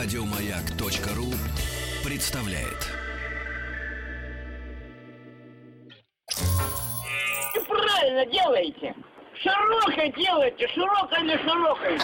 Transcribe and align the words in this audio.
Радиомаяк.ру 0.00 1.26
представляет. 2.04 2.86
И 7.56 7.58
правильно 7.66 8.24
делаете. 8.26 8.94
Широкой 9.34 10.12
делайте, 10.12 10.68
широкой 10.68 11.20
или 11.24 11.36
широкой. 11.38 11.94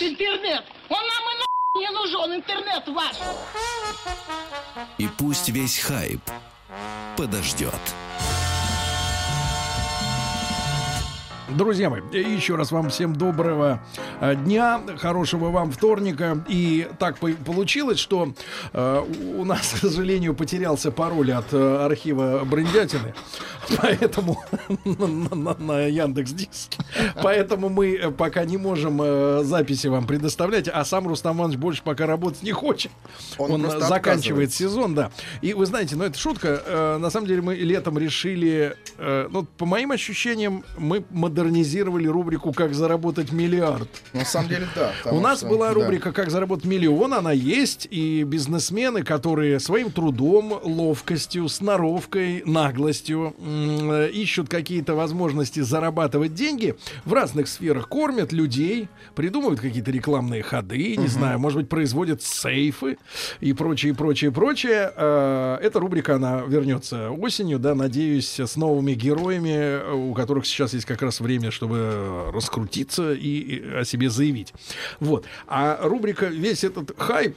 Интернет! 0.00 0.64
Он 0.88 0.98
нам 0.98 1.24
и 1.30 1.38
на 1.38 1.80
не 1.80 1.90
нужен, 1.90 2.34
интернет 2.34 2.88
ваш! 2.88 3.16
И 4.98 5.08
пусть 5.16 5.50
весь 5.50 5.78
хайп 5.78 6.20
подождет. 7.16 7.80
Друзья 11.48 11.90
мои, 11.90 12.00
еще 12.12 12.56
раз 12.56 12.72
вам 12.72 12.88
всем 12.88 13.14
доброго 13.14 13.82
э, 14.20 14.34
дня, 14.34 14.80
хорошего 14.96 15.50
вам 15.50 15.70
вторника. 15.70 16.42
И 16.48 16.88
так 16.98 17.18
по- 17.18 17.32
получилось, 17.32 17.98
что 17.98 18.32
э, 18.72 19.02
у 19.36 19.44
нас, 19.44 19.72
к 19.74 19.76
сожалению, 19.76 20.34
потерялся 20.34 20.90
пароль 20.90 21.32
от 21.32 21.52
э, 21.52 21.76
архива 21.84 22.42
Брендятины, 22.46 23.12
поэтому 23.78 24.42
на, 24.86 25.34
на- 25.36 25.54
на 25.58 25.80
Яндекс 25.82 26.30
Диске. 26.32 26.78
Поэтому 27.22 27.68
мы 27.68 28.10
пока 28.16 28.46
не 28.46 28.56
можем 28.56 28.98
э, 29.02 29.42
записи 29.44 29.88
вам 29.88 30.06
предоставлять, 30.06 30.68
а 30.72 30.82
сам 30.86 31.06
Рустам 31.06 31.36
Иванович 31.38 31.58
больше 31.58 31.82
пока 31.82 32.06
работать 32.06 32.42
не 32.42 32.52
хочет. 32.52 32.90
Он 33.36 33.60
заканчивает 33.88 34.54
сезон, 34.54 34.94
да. 34.94 35.10
И 35.42 35.52
вы 35.52 35.66
знаете, 35.66 35.94
ну 35.96 36.04
это 36.04 36.18
шутка. 36.18 36.62
э, 36.64 36.96
на 36.96 37.10
самом 37.10 37.26
деле 37.26 37.42
мы 37.42 37.54
летом 37.54 37.98
решили, 37.98 38.76
э, 38.96 39.28
ну 39.30 39.42
по 39.44 39.66
моим 39.66 39.90
ощущениям, 39.92 40.64
мы 40.78 41.04
модернизировали 41.38 42.06
рубрику 42.06 42.52
«Как 42.52 42.74
заработать 42.74 43.32
миллиард». 43.32 43.88
На 44.12 44.24
самом 44.24 44.48
деле, 44.48 44.68
да. 44.74 44.92
У 45.10 45.20
нас 45.20 45.38
что- 45.38 45.48
была 45.48 45.68
да. 45.68 45.74
рубрика 45.74 46.12
«Как 46.12 46.30
заработать 46.30 46.64
миллион», 46.64 47.12
она 47.12 47.32
есть, 47.32 47.88
и 47.90 48.22
бизнесмены, 48.22 49.02
которые 49.02 49.58
своим 49.58 49.90
трудом, 49.90 50.60
ловкостью, 50.62 51.48
сноровкой, 51.48 52.42
наглостью 52.46 53.34
ищут 54.12 54.48
какие-то 54.48 54.94
возможности 54.94 55.60
зарабатывать 55.60 56.34
деньги, 56.34 56.76
в 57.04 57.12
разных 57.12 57.48
сферах 57.48 57.88
кормят 57.88 58.32
людей, 58.32 58.88
придумывают 59.16 59.60
какие-то 59.60 59.90
рекламные 59.90 60.42
ходы, 60.42 60.96
не 60.96 61.08
знаю, 61.08 61.38
может 61.40 61.58
быть, 61.58 61.68
производят 61.68 62.22
сейфы 62.22 62.98
и 63.40 63.52
прочее, 63.52 63.94
прочее, 63.94 64.30
прочее. 64.30 64.92
Э, 64.96 65.58
Эта 65.60 65.80
рубрика, 65.80 66.14
она 66.16 66.42
вернется 66.46 67.10
осенью, 67.10 67.58
да, 67.58 67.74
надеюсь, 67.74 68.38
с 68.38 68.56
новыми 68.56 68.92
героями, 68.92 69.92
у 69.92 70.14
которых 70.14 70.46
сейчас 70.46 70.74
есть 70.74 70.84
как 70.86 71.02
раз 71.02 71.20
время, 71.24 71.50
чтобы 71.50 72.30
раскрутиться 72.32 73.12
и 73.12 73.80
о 73.80 73.84
себе 73.84 74.08
заявить. 74.10 74.52
Вот. 75.00 75.24
А 75.46 75.80
рубрика 75.82 76.26
«Весь 76.26 76.62
этот 76.64 76.92
хайп» 76.96 77.36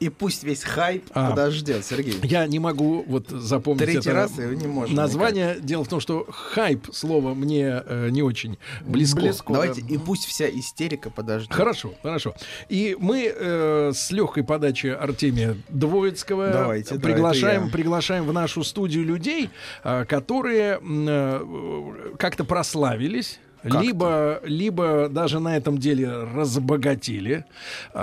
И 0.00 0.08
пусть 0.08 0.44
весь 0.44 0.64
хайп 0.64 1.04
А. 1.12 1.30
подождет, 1.30 1.84
Сергей. 1.84 2.18
Я 2.22 2.46
не 2.46 2.58
могу 2.58 3.04
вот 3.06 3.28
запомнить 3.28 3.84
Третий 3.84 3.98
это 3.98 4.14
раз 4.14 4.38
и 4.38 4.42
не 4.56 4.66
можем 4.66 4.96
название. 4.96 5.58
Дело 5.60 5.84
в 5.84 5.88
том, 5.88 6.00
что 6.00 6.26
хайп 6.30 6.88
слово 6.92 7.34
мне 7.34 7.82
э, 7.84 8.08
не 8.10 8.22
очень 8.22 8.58
близко. 8.80 9.20
Давайте, 9.48 9.82
и 9.82 9.98
пусть 9.98 10.24
вся 10.24 10.48
истерика 10.48 11.10
подождет. 11.10 11.52
Хорошо, 11.52 11.92
хорошо. 12.02 12.34
И 12.70 12.96
мы 12.98 13.30
э, 13.34 13.92
с 13.94 14.10
легкой 14.10 14.42
подачи 14.42 14.86
Артемия 14.86 15.56
Двоицкого 15.68 16.48
Давайте, 16.50 16.94
да, 16.94 17.00
приглашаем, 17.00 17.66
я. 17.66 17.70
приглашаем 17.70 18.24
в 18.24 18.32
нашу 18.32 18.64
студию 18.64 19.04
людей, 19.04 19.50
э, 19.84 20.06
которые 20.06 20.80
э, 20.82 22.14
как-то 22.18 22.44
прославились. 22.44 23.38
Как-то. 23.62 23.80
Либо, 23.80 24.40
либо 24.44 25.08
даже 25.10 25.38
на 25.38 25.56
этом 25.56 25.78
деле 25.78 26.10
разбогатели, 26.34 27.44
э, 27.92 28.00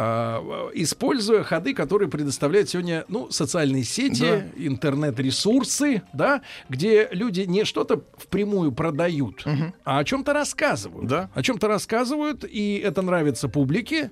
используя 0.75 1.43
ходы, 1.43 1.73
которые 1.73 2.09
предоставляют 2.09 2.69
сегодня 2.69 3.05
ну, 3.07 3.29
социальные 3.31 3.83
сети, 3.83 4.43
интернет-ресурсы, 4.55 6.03
да, 6.13 6.41
где 6.69 7.07
люди 7.11 7.41
не 7.41 7.63
что-то 7.65 8.03
впрямую 8.17 8.71
продают, 8.71 9.45
а 9.83 9.99
о 9.99 10.03
чем-то 10.03 10.33
рассказывают. 10.33 11.07
Да. 11.07 11.29
О 11.33 11.41
чем-то 11.41 11.67
рассказывают, 11.67 12.43
и 12.43 12.77
это 12.83 13.01
нравится 13.01 13.47
публике. 13.49 14.11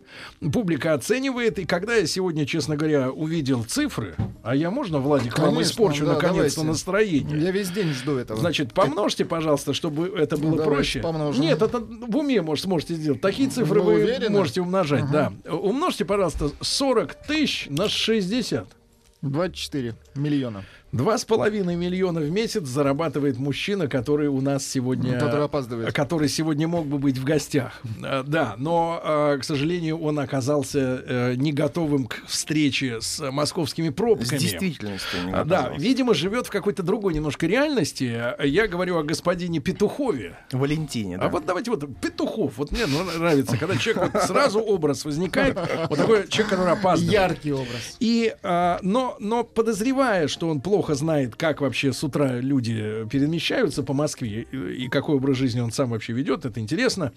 Публика 0.53 0.93
оценивает. 0.93 1.59
И 1.59 1.65
когда 1.65 1.95
я 1.95 2.07
сегодня, 2.07 2.45
честно 2.45 2.75
говоря, 2.75 3.11
увидел 3.11 3.63
цифры, 3.63 4.15
а 4.43 4.55
я 4.55 4.71
можно, 4.71 4.99
Владик, 4.99 5.37
вам 5.37 5.51
Конечно, 5.55 5.71
испорчу 5.71 6.05
да, 6.05 6.13
наконец-то 6.13 6.61
давайте. 6.61 6.63
настроение? 6.63 7.39
Я 7.39 7.51
весь 7.51 7.69
день 7.69 7.89
жду 7.93 8.15
этого. 8.17 8.39
Значит, 8.39 8.73
помножьте, 8.73 9.25
пожалуйста, 9.25 9.73
чтобы 9.73 10.07
это 10.07 10.37
было 10.37 10.57
Давайте 10.57 10.63
проще. 10.63 10.99
помножим. 11.01 11.34
Нет, 11.41 11.61
это 11.61 11.79
в 11.79 12.17
уме 12.17 12.41
может, 12.41 12.65
сможете 12.65 12.95
сделать. 12.95 13.21
Такие 13.21 13.49
цифры 13.49 13.81
Вы 13.81 13.85
вы, 13.85 13.93
уверены? 14.03 14.29
можете 14.37 14.61
умножать, 14.61 15.09
да. 15.11 15.33
Умножьте, 15.49 16.05
пожалуйста, 16.05 16.51
40 16.61 17.15
тысяч 17.27 17.67
на 17.69 17.89
60. 17.89 18.67
24 19.21 19.95
миллиона. 20.15 20.63
Два 20.95 21.17
с 21.17 21.25
половиной 21.25 21.75
миллиона 21.75 22.21
в 22.21 22.31
месяц 22.31 22.65
зарабатывает 22.67 23.37
мужчина, 23.37 23.89
который 23.89 24.29
у 24.29 24.39
нас 24.39 24.65
сегодня... 24.65 25.19
Который 25.19 25.43
опаздывает. 25.43 25.93
Который 25.93 26.29
сегодня 26.29 26.69
мог 26.69 26.85
бы 26.85 26.99
быть 26.99 27.17
в 27.17 27.25
гостях. 27.25 27.81
Э, 28.01 28.23
Да, 28.25 28.55
но, 28.57 29.01
э, 29.03 29.39
к 29.41 29.43
сожалению, 29.43 29.99
он 29.99 30.17
оказался 30.19 31.03
э, 31.05 31.33
не 31.35 31.51
готовым 31.51 32.05
к 32.05 32.23
встрече 32.27 33.01
с 33.01 33.19
московскими 33.29 33.89
С 33.89 33.93
пробками. 33.93 34.39
действительностью. 34.39 35.19
не 35.25 35.33
А, 35.33 35.43
Да, 35.43 35.73
видимо, 35.77 36.13
живет 36.13 36.47
в 36.47 36.49
какой-то 36.49 36.81
другой 36.81 37.13
немножко 37.13 37.45
реальности. 37.45 38.17
Я 38.41 38.67
говорю 38.69 38.97
о 38.97 39.03
господине 39.03 39.59
Петухове. 39.59 40.37
Валентине, 40.53 41.17
да. 41.17 41.25
А 41.25 41.27
вот 41.27 41.45
давайте 41.45 41.71
вот 41.71 41.83
Петухов. 41.99 42.57
Вот 42.57 42.71
мне 42.71 42.85
нравится, 42.85 43.57
когда 43.57 43.75
человек 43.75 44.13
вот 44.13 44.23
сразу 44.23 44.61
образ 44.61 45.03
возникает. 45.03 45.57
Вот 45.89 45.99
такой 45.99 46.25
человек, 46.29 46.51
который 46.51 46.71
опаздывает. 46.71 47.11
Яркий 47.11 47.51
образ. 47.51 47.97
И, 47.99 48.33
а, 48.43 48.79
но, 48.81 49.17
но 49.19 49.43
подозревая, 49.43 50.29
что 50.29 50.47
он 50.47 50.61
плохо 50.61 50.84
знает, 50.93 51.35
как 51.35 51.61
вообще 51.61 51.91
с 51.91 52.03
утра 52.03 52.39
люди 52.39 53.07
перемещаются 53.09 53.81
по 53.81 53.93
Москве 53.93 54.47
и, 54.51 54.85
и 54.85 54.87
какой 54.87 55.15
образ 55.15 55.37
жизни 55.37 55.59
он 55.59 55.71
сам 55.71 55.89
вообще 55.89 56.13
ведет, 56.13 56.45
это 56.45 56.59
интересно. 56.59 57.13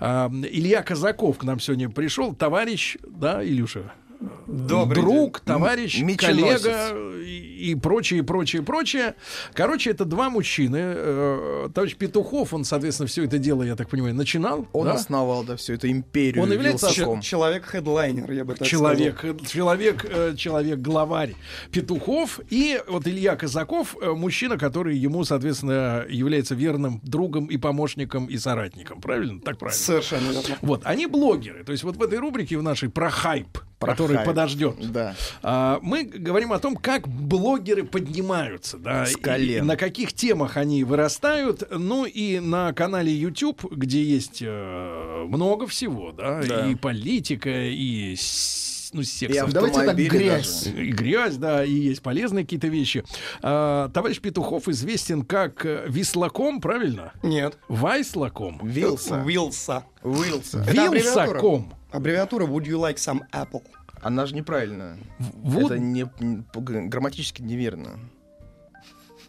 А, 0.00 0.30
Илья 0.30 0.82
Казаков 0.82 1.38
к 1.38 1.44
нам 1.44 1.60
сегодня 1.60 1.88
пришел, 1.88 2.34
товарищ, 2.34 2.96
да, 3.06 3.44
Илюша? 3.44 3.92
Добрый 4.46 5.02
друг, 5.02 5.38
день. 5.38 5.46
товарищ, 5.46 6.00
М- 6.00 6.06
меченосец. 6.06 6.62
коллега 6.62 7.22
и, 7.22 7.70
и 7.70 7.74
прочее, 7.74 8.22
прочее, 8.22 8.62
прочее. 8.62 9.14
Короче, 9.54 9.90
это 9.90 10.04
два 10.04 10.30
мужчины. 10.30 10.78
Э, 10.80 11.68
товарищ 11.74 11.96
Петухов, 11.96 12.52
он, 12.54 12.64
соответственно, 12.64 13.06
все 13.06 13.24
это 13.24 13.38
дело, 13.38 13.62
я 13.62 13.76
так 13.76 13.88
понимаю, 13.88 14.14
начинал. 14.14 14.66
Он 14.72 14.86
да? 14.86 14.94
основал, 14.94 15.44
да, 15.44 15.56
всю 15.56 15.74
эту 15.74 15.88
империю. 15.90 16.42
Он 16.42 16.52
является 16.52 16.88
Человек-хедлайнер, 17.22 18.30
я 18.32 18.44
бы 18.44 18.54
так 18.54 18.66
человек, 18.66 19.24
э, 19.24 19.34
человек, 19.46 20.04
э, 20.08 20.34
человек 20.36 20.78
главарь 20.80 21.34
Петухов 21.70 22.40
и 22.50 22.80
вот 22.88 23.06
Илья 23.06 23.36
Казаков, 23.36 23.96
э, 24.00 24.10
мужчина, 24.10 24.58
который 24.58 24.96
ему, 24.96 25.24
соответственно, 25.24 26.04
является 26.08 26.54
верным 26.54 27.00
другом 27.02 27.46
и 27.46 27.56
помощником 27.56 28.26
и 28.26 28.36
соратником. 28.38 29.00
Правильно? 29.00 29.40
Так 29.40 29.56
сказал. 29.56 29.58
правильно. 29.58 29.78
Совершенно 29.84 30.30
верно. 30.32 30.56
Вот, 30.62 30.82
они 30.84 31.06
блогеры. 31.06 31.64
То 31.64 31.72
есть 31.72 31.84
вот 31.84 31.96
в 31.96 32.02
этой 32.02 32.18
рубрике 32.18 32.58
в 32.58 32.62
нашей 32.62 32.88
про 32.88 33.10
хайп, 33.10 33.58
который 33.90 34.16
хайп. 34.16 34.26
подождет. 34.26 34.76
Да. 34.92 35.14
А, 35.42 35.78
мы 35.82 36.04
говорим 36.04 36.52
о 36.52 36.58
том, 36.58 36.76
как 36.76 37.08
блогеры 37.08 37.84
поднимаются, 37.84 38.78
да, 38.78 39.06
С 39.06 39.12
и- 39.16 39.20
колен. 39.20 39.64
и 39.64 39.66
на 39.66 39.76
каких 39.76 40.12
темах 40.12 40.56
они 40.56 40.84
вырастают. 40.84 41.62
Ну 41.70 42.04
и 42.04 42.38
на 42.40 42.72
канале 42.72 43.12
YouTube, 43.12 43.64
где 43.72 44.02
есть 44.02 44.38
э, 44.42 45.24
много 45.28 45.66
всего, 45.66 46.12
да, 46.12 46.42
Да. 46.42 46.66
и 46.68 46.74
политика, 46.74 47.50
и 47.50 48.16
ну, 48.94 49.02
секс. 49.04 49.34
И 49.34 49.50
Давайте 49.52 49.84
так 49.86 49.96
грязь. 49.96 50.64
даже. 50.64 50.84
И 50.84 50.90
грязь, 50.92 51.36
да, 51.36 51.64
и 51.64 51.72
есть 51.72 52.02
полезные 52.02 52.44
какие-то 52.44 52.66
вещи. 52.68 53.04
А, 53.40 53.88
товарищ 53.88 54.20
Петухов 54.20 54.68
известен 54.68 55.22
как 55.24 55.64
э, 55.64 55.84
Вислаком, 55.88 56.60
правильно? 56.60 57.12
Нет. 57.22 57.56
Вайслаком. 57.68 58.60
Вилса. 58.62 59.22
Вилса. 59.26 59.84
Вилса. 60.04 60.58
Вилсаком. 60.68 61.72
Аббревиатура 61.92 62.46
Would 62.46 62.64
you 62.64 62.78
like 62.78 62.96
some 62.96 63.20
apple? 63.32 63.62
Она 64.00 64.26
же 64.26 64.34
неправильная. 64.34 64.98
Вот 65.18 65.70
Это 65.72 65.78
не, 65.78 66.04
грамматически 66.88 67.42
неверно. 67.42 68.00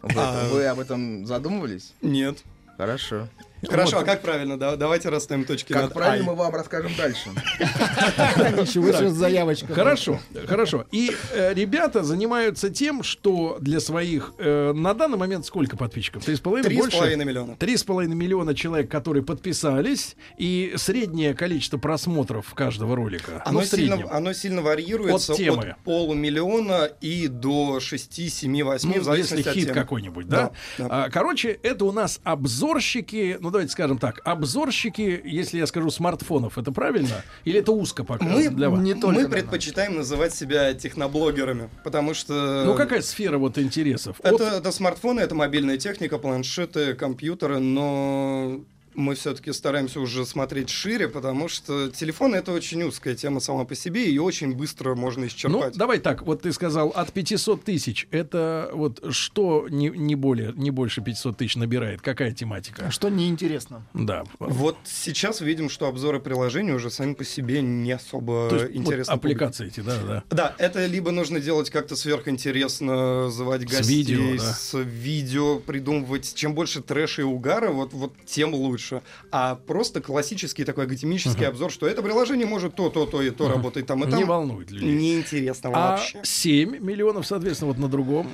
Вы, 0.02 0.12
А. 0.16 0.48
вы 0.50 0.66
об 0.66 0.80
этом 0.80 1.24
задумывались? 1.26 1.94
Нет. 2.02 2.42
Хорошо. 2.76 3.28
Хорошо, 3.68 3.98
а 3.98 4.04
как 4.04 4.22
правильно? 4.22 4.58
Да, 4.58 4.76
давайте 4.76 5.08
расставим 5.08 5.44
точки 5.44 5.72
Как 5.72 5.84
над 5.84 5.92
правильно, 5.94 6.24
мы 6.30 6.34
вам 6.34 6.54
расскажем 6.54 6.92
дальше. 6.96 7.30
Еще 7.58 8.80
выше 8.80 9.10
заявочка. 9.10 9.72
Хорошо, 9.74 10.20
хорошо. 10.46 10.86
И 10.92 11.10
э, 11.32 11.54
ребята 11.54 12.02
занимаются 12.02 12.70
тем, 12.70 13.02
что 13.02 13.58
для 13.60 13.80
своих 13.80 14.32
э, 14.38 14.72
на 14.72 14.94
данный 14.94 15.18
момент 15.18 15.46
сколько 15.46 15.76
подписчиков? 15.76 16.24
Три 16.24 16.36
с 16.36 16.40
половиной? 16.40 16.66
Три 16.66 16.76
с 16.76 16.80
Больше? 16.80 16.96
половиной 16.98 17.24
миллиона. 17.24 17.56
Три 17.56 17.76
с 17.76 17.84
половиной 17.84 18.16
миллиона 18.16 18.54
человек, 18.54 18.90
которые 18.90 19.22
подписались, 19.22 20.16
и 20.38 20.74
среднее 20.76 21.34
количество 21.34 21.78
просмотров 21.78 22.52
каждого 22.54 22.96
ролика. 22.96 23.42
Оно, 23.44 23.60
ну, 23.60 23.66
сильно, 23.66 24.02
оно 24.10 24.32
сильно 24.32 24.62
варьируется 24.62 25.32
От 25.32 25.38
темы. 25.38 25.76
полумиллиона 25.84 26.90
и 27.00 27.28
до 27.28 27.80
6, 27.80 28.30
7, 28.30 28.62
8, 28.62 28.88
Ну, 28.88 29.00
в 29.00 29.04
зависимости 29.04 29.36
если 29.36 29.50
от 29.50 29.56
хит 29.56 29.72
какой-нибудь, 29.72 30.28
да? 30.28 30.52
Да, 30.78 30.88
да. 30.88 31.04
А, 31.04 31.10
короче, 31.10 31.50
это 31.62 31.84
у 31.84 31.92
нас 31.92 32.20
обзорщики, 32.24 33.36
ну 33.40 33.50
давайте 33.54 33.72
скажем 33.72 33.98
так, 33.98 34.20
обзорщики, 34.24 35.20
если 35.24 35.58
я 35.58 35.66
скажу 35.66 35.90
смартфонов, 35.90 36.58
это 36.58 36.72
правильно? 36.72 37.22
Или 37.44 37.60
это 37.60 37.72
узко 37.72 38.04
пока 38.04 38.24
Мы, 38.24 38.48
для 38.50 38.68
вас? 38.68 38.80
не 38.80 38.94
только, 38.94 39.20
мы 39.20 39.28
предпочитаем 39.28 39.96
называть 39.96 40.34
себя 40.34 40.74
техноблогерами, 40.74 41.70
потому 41.84 42.14
что... 42.14 42.64
Ну, 42.66 42.74
какая 42.74 43.00
сфера 43.00 43.38
вот 43.38 43.56
интересов? 43.58 44.18
От- 44.20 44.34
Это, 44.40 44.44
это 44.58 44.72
смартфоны, 44.72 45.20
это 45.20 45.34
мобильная 45.34 45.78
техника, 45.78 46.18
планшеты, 46.18 46.94
компьютеры, 46.94 47.60
но 47.60 48.60
мы 48.94 49.14
все-таки 49.14 49.52
стараемся 49.52 50.00
уже 50.00 50.24
смотреть 50.26 50.70
шире, 50.70 51.08
потому 51.08 51.48
что 51.48 51.90
телефон 51.90 52.34
это 52.34 52.52
очень 52.52 52.82
узкая 52.82 53.14
тема 53.14 53.40
сама 53.40 53.64
по 53.64 53.74
себе, 53.74 54.10
и 54.10 54.18
очень 54.18 54.54
быстро 54.54 54.94
можно 54.94 55.22
Ну, 55.22 55.26
исчерпать. 55.28 55.74
давай 55.76 55.98
так, 55.98 56.22
вот 56.22 56.42
ты 56.42 56.52
сказал 56.52 56.88
от 56.90 57.12
500 57.12 57.64
тысяч. 57.64 58.06
Это 58.10 58.70
вот 58.72 59.02
что 59.12 59.66
не, 59.68 59.88
не 59.90 60.14
более, 60.14 60.52
не 60.54 60.70
больше 60.70 61.00
500 61.02 61.36
тысяч 61.36 61.56
набирает? 61.56 62.00
Какая 62.00 62.32
тематика? 62.32 62.86
А 62.88 62.90
Что 62.90 63.08
неинтересно. 63.08 63.84
Да. 63.94 64.24
Вот 64.38 64.76
сейчас 64.84 65.40
видим, 65.40 65.68
что 65.70 65.86
обзоры 65.86 66.20
приложений 66.20 66.72
уже 66.72 66.90
сами 66.90 67.14
по 67.14 67.24
себе 67.24 67.62
не 67.62 67.92
особо 67.92 68.48
То 68.50 68.56
есть 68.56 68.68
вот 68.68 68.76
интересны. 68.76 69.14
публике. 69.14 69.34
аппликации 69.36 69.66
эти, 69.68 69.80
да, 69.80 69.98
да. 70.02 70.22
Да, 70.30 70.54
это 70.58 70.86
либо 70.86 71.10
нужно 71.10 71.40
делать 71.40 71.70
как-то 71.70 71.96
сверхинтересно, 71.96 73.30
звать 73.30 73.62
С 73.62 73.64
гостей, 73.76 73.96
видео, 73.96 74.36
да. 74.36 74.52
с 74.52 74.78
видео, 74.78 75.58
придумывать. 75.58 76.34
Чем 76.34 76.54
больше 76.54 76.82
трэша 76.82 77.22
и 77.22 77.24
угара, 77.24 77.70
вот, 77.70 77.92
вот 77.92 78.12
тем 78.26 78.54
лучше. 78.54 78.83
А 79.30 79.54
просто 79.54 80.00
классический 80.00 80.64
такой 80.64 80.84
академический 80.84 81.46
обзор, 81.46 81.70
что 81.70 81.86
это 81.86 82.02
приложение 82.02 82.46
может 82.46 82.74
то, 82.74 82.90
то, 82.90 83.06
то 83.06 83.22
и 83.22 83.30
то 83.30 83.48
работать 83.48 83.86
там 83.86 84.04
и 84.04 84.10
там. 84.10 84.18
Не 84.18 84.24
волнует 84.24 84.70
людей. 84.70 84.94
Неинтересно 84.94 85.70
А 85.72 85.90
вообще. 85.92 86.20
7 86.22 86.78
миллионов, 86.78 87.26
соответственно, 87.26 87.72
вот 87.72 87.78
на 87.78 87.88
другом 87.88 88.28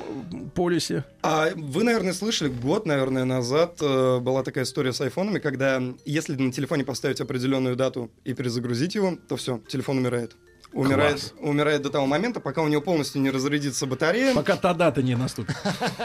полюсе. 0.55 1.05
А 1.23 1.50
вы, 1.55 1.85
наверное, 1.85 2.12
слышали, 2.12 2.49
год, 2.49 2.87
наверное, 2.87 3.25
назад 3.25 3.79
э, 3.81 4.19
была 4.19 4.43
такая 4.43 4.64
история 4.64 4.93
с 4.93 5.00
айфонами, 5.00 5.38
когда 5.38 5.82
если 6.05 6.35
на 6.37 6.52
телефоне 6.52 6.85
поставить 6.85 7.20
определенную 7.20 7.76
дату 7.76 8.11
и 8.25 8.35
перезагрузить 8.35 8.94
его, 8.94 9.17
то 9.29 9.37
все, 9.37 9.61
телефон 9.69 9.99
умирает. 9.99 10.37
Умирает, 10.73 11.35
умирает 11.41 11.82
до 11.82 11.91
того 11.91 12.06
момента, 12.06 12.38
пока 12.38 12.62
у 12.62 12.69
него 12.69 12.81
полностью 12.81 13.20
не 13.20 13.31
разрядится 13.31 13.87
батарея. 13.87 14.35
Пока 14.35 14.56
та 14.56 14.73
дата 14.73 15.02
не 15.02 15.17
наступит. 15.17 15.56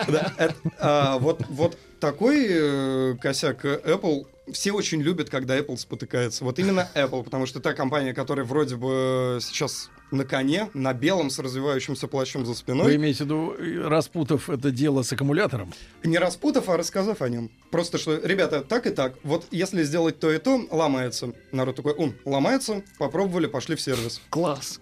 Да, 0.08 0.34
а, 0.80 1.20
вот, 1.20 1.44
вот 1.50 1.78
такой 2.00 2.48
э, 2.50 3.16
косяк 3.22 3.64
Apple. 3.64 4.26
Все 4.52 4.72
очень 4.72 5.02
любят, 5.02 5.30
когда 5.30 5.58
Apple 5.58 5.78
спотыкается. 5.78 6.44
Вот 6.44 6.60
именно 6.60 6.90
Apple, 6.96 7.24
потому 7.24 7.46
что 7.46 7.60
та 7.60 7.74
компания, 7.74 8.14
которая 8.14 8.46
вроде 8.46 8.76
бы 8.76 9.40
сейчас 9.42 9.90
на 10.12 10.24
коне, 10.24 10.70
на 10.74 10.94
белом 10.94 11.30
с 11.30 11.40
развивающимся 11.40 12.08
плащом 12.08 12.46
за 12.46 12.52
Вы 12.52 12.58
спиной, 12.58 12.96
имеете 12.96 13.24
в 13.24 13.26
виду, 13.26 13.56
э, 13.58 13.88
распутав 13.88 14.50
это 14.50 14.72
дело 14.72 15.02
с 15.02 15.12
аккумулятором? 15.12 15.74
не 16.04 16.18
распутав, 16.20 16.70
а 16.70 16.78
рассказав 16.78 17.22
о 17.22 17.30
нем. 17.30 17.50
Просто 17.72 17.98
что, 17.98 18.18
ребята, 18.24 18.62
так 18.62 18.86
и 18.86 18.92
так. 18.92 19.16
Вот 19.24 19.48
если 19.52 19.84
сделать 19.84 20.20
то 20.20 20.32
и 20.32 20.38
то, 20.38 20.62
ломается. 20.70 21.34
Народ 21.52 21.76
такой, 21.76 21.94
ум, 21.94 22.14
ломается, 22.26 22.84
попробовали, 23.00 23.48
пошли 23.48 23.76
в 23.76 23.82
сервис. 23.82 24.22
Класс. 24.30 24.80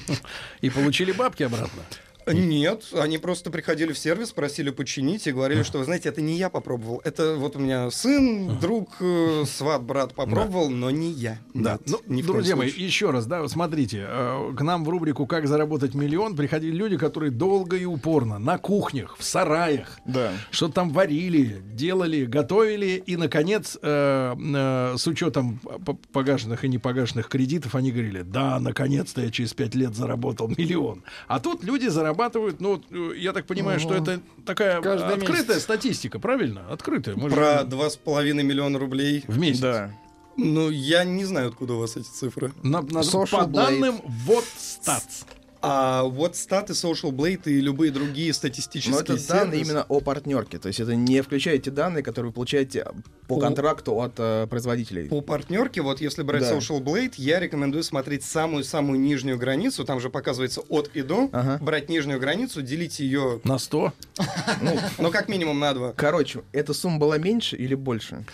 И 0.60 0.70
получили 0.70 1.12
бабки 1.12 1.44
обратно. 1.44 1.82
Нет, 2.26 2.84
они 2.92 3.18
просто 3.18 3.50
приходили 3.50 3.92
в 3.92 3.98
сервис, 3.98 4.32
просили 4.32 4.70
починить 4.70 5.26
и 5.26 5.32
говорили, 5.32 5.62
что, 5.62 5.78
вы 5.78 5.84
знаете, 5.84 6.08
это 6.08 6.20
не 6.20 6.36
я 6.36 6.50
попробовал. 6.50 7.00
Это 7.04 7.36
вот 7.36 7.56
у 7.56 7.58
меня 7.60 7.90
сын, 7.90 8.58
друг, 8.58 8.96
э, 9.00 9.44
сват, 9.46 9.82
брат 9.82 10.14
попробовал, 10.14 10.68
но 10.70 10.90
не 10.90 11.10
я. 11.10 11.38
Да. 11.54 11.72
Нет, 11.72 11.82
Ну, 11.86 12.00
ни 12.06 12.22
в 12.22 12.26
коем 12.26 12.38
друзья 12.38 12.56
мои, 12.56 12.70
еще 12.70 13.10
раз, 13.10 13.26
да, 13.26 13.46
смотрите, 13.48 14.04
э, 14.08 14.52
к 14.56 14.60
нам 14.62 14.84
в 14.84 14.88
рубрику 14.88 15.26
«Как 15.26 15.46
заработать 15.46 15.94
миллион» 15.94 16.34
приходили 16.36 16.74
люди, 16.74 16.96
которые 16.96 17.30
долго 17.30 17.76
и 17.76 17.84
упорно 17.84 18.38
на 18.38 18.58
кухнях, 18.58 19.16
в 19.18 19.24
сараях, 19.24 19.98
Да. 20.04 20.32
что 20.50 20.68
там 20.68 20.90
варили, 20.90 21.62
делали, 21.72 22.24
готовили, 22.24 23.02
и, 23.06 23.16
наконец, 23.16 23.78
э, 23.80 24.34
э, 24.36 24.94
с 24.98 25.06
учетом 25.06 25.60
погашенных 26.12 26.64
и 26.64 26.68
непогашенных 26.68 27.28
кредитов, 27.28 27.74
они 27.74 27.92
говорили, 27.92 28.22
да, 28.22 28.58
наконец-то 28.58 29.20
я 29.22 29.30
через 29.30 29.54
пять 29.54 29.74
лет 29.74 29.94
заработал 29.94 30.48
миллион. 30.48 31.04
А 31.28 31.38
тут 31.40 31.62
люди 31.62 31.86
зарабатывают, 32.20 32.60
ну, 32.60 32.70
вот, 32.76 32.84
э, 32.90 33.16
я 33.18 33.32
так 33.32 33.46
понимаю, 33.46 33.78
что 33.80 33.94
это 33.94 34.20
такая 34.44 34.80
Каждый 34.80 35.14
открытая 35.14 35.48
месяц. 35.56 35.62
статистика, 35.62 36.18
правильно? 36.18 36.66
Открытая. 36.70 37.14
Мы 37.16 37.28
же 37.30 37.36
Про 37.36 37.64
2,5 37.64 38.42
миллиона 38.42 38.78
рублей. 38.78 39.24
в 39.28 39.38
месяц. 39.38 39.60
Да. 39.60 39.92
Ну, 40.38 40.68
я 40.70 41.04
не 41.04 41.24
знаю, 41.24 41.48
откуда 41.48 41.74
у 41.74 41.78
вас 41.78 41.96
эти 41.96 42.08
цифры. 42.08 42.52
На- 42.62 42.82
на- 42.82 43.00
Social 43.00 43.26
по 43.30 43.36
Blade. 43.44 43.52
данным 43.52 44.00
вот 44.04 44.44
статс. 44.58 45.24
А 45.68 46.04
вот 46.04 46.36
статы 46.36 46.74
Social 46.74 47.10
Blade 47.10 47.42
и 47.46 47.60
любые 47.60 47.90
другие 47.90 48.32
статистические 48.32 48.94
Но 48.94 49.00
это 49.00 49.28
данные 49.28 49.62
сервисы- 49.62 49.64
именно 49.66 49.84
о 49.88 50.00
партнерке. 50.00 50.58
То 50.58 50.68
есть 50.68 50.78
это 50.78 50.94
не 50.94 51.20
включает 51.22 51.64
те 51.64 51.72
данные, 51.72 52.04
которые 52.04 52.30
вы 52.30 52.34
получаете 52.34 52.86
по 53.26 53.34
О. 53.36 53.40
контракту 53.40 54.00
от 54.00 54.14
э, 54.18 54.46
производителей. 54.48 55.08
По 55.08 55.20
партнерке, 55.22 55.82
вот 55.82 56.00
если 56.00 56.22
брать 56.22 56.42
Да. 56.42 56.54
Social 56.56 56.80
Blade, 56.80 57.14
я 57.16 57.40
рекомендую 57.40 57.82
смотреть 57.82 58.22
самую-самую 58.24 59.00
нижнюю 59.00 59.38
границу, 59.38 59.84
там 59.84 59.98
же 59.98 60.08
показывается 60.08 60.60
от 60.68 60.90
и 60.94 61.02
до, 61.02 61.28
Ага. 61.32 61.58
брать 61.60 61.88
нижнюю 61.88 62.20
границу, 62.20 62.62
делить 62.62 63.00
ее, 63.00 63.40
На 63.42 63.58
100. 63.58 63.92
ну, 64.98 65.10
как 65.10 65.28
минимум 65.28 65.58
на 65.58 65.74
два. 65.74 65.92
Короче, 65.96 66.42
эта 66.52 66.74
сумма 66.74 66.98
была 66.98 67.18
меньше 67.18 67.56
или 67.56 67.74
больше? 67.74 68.24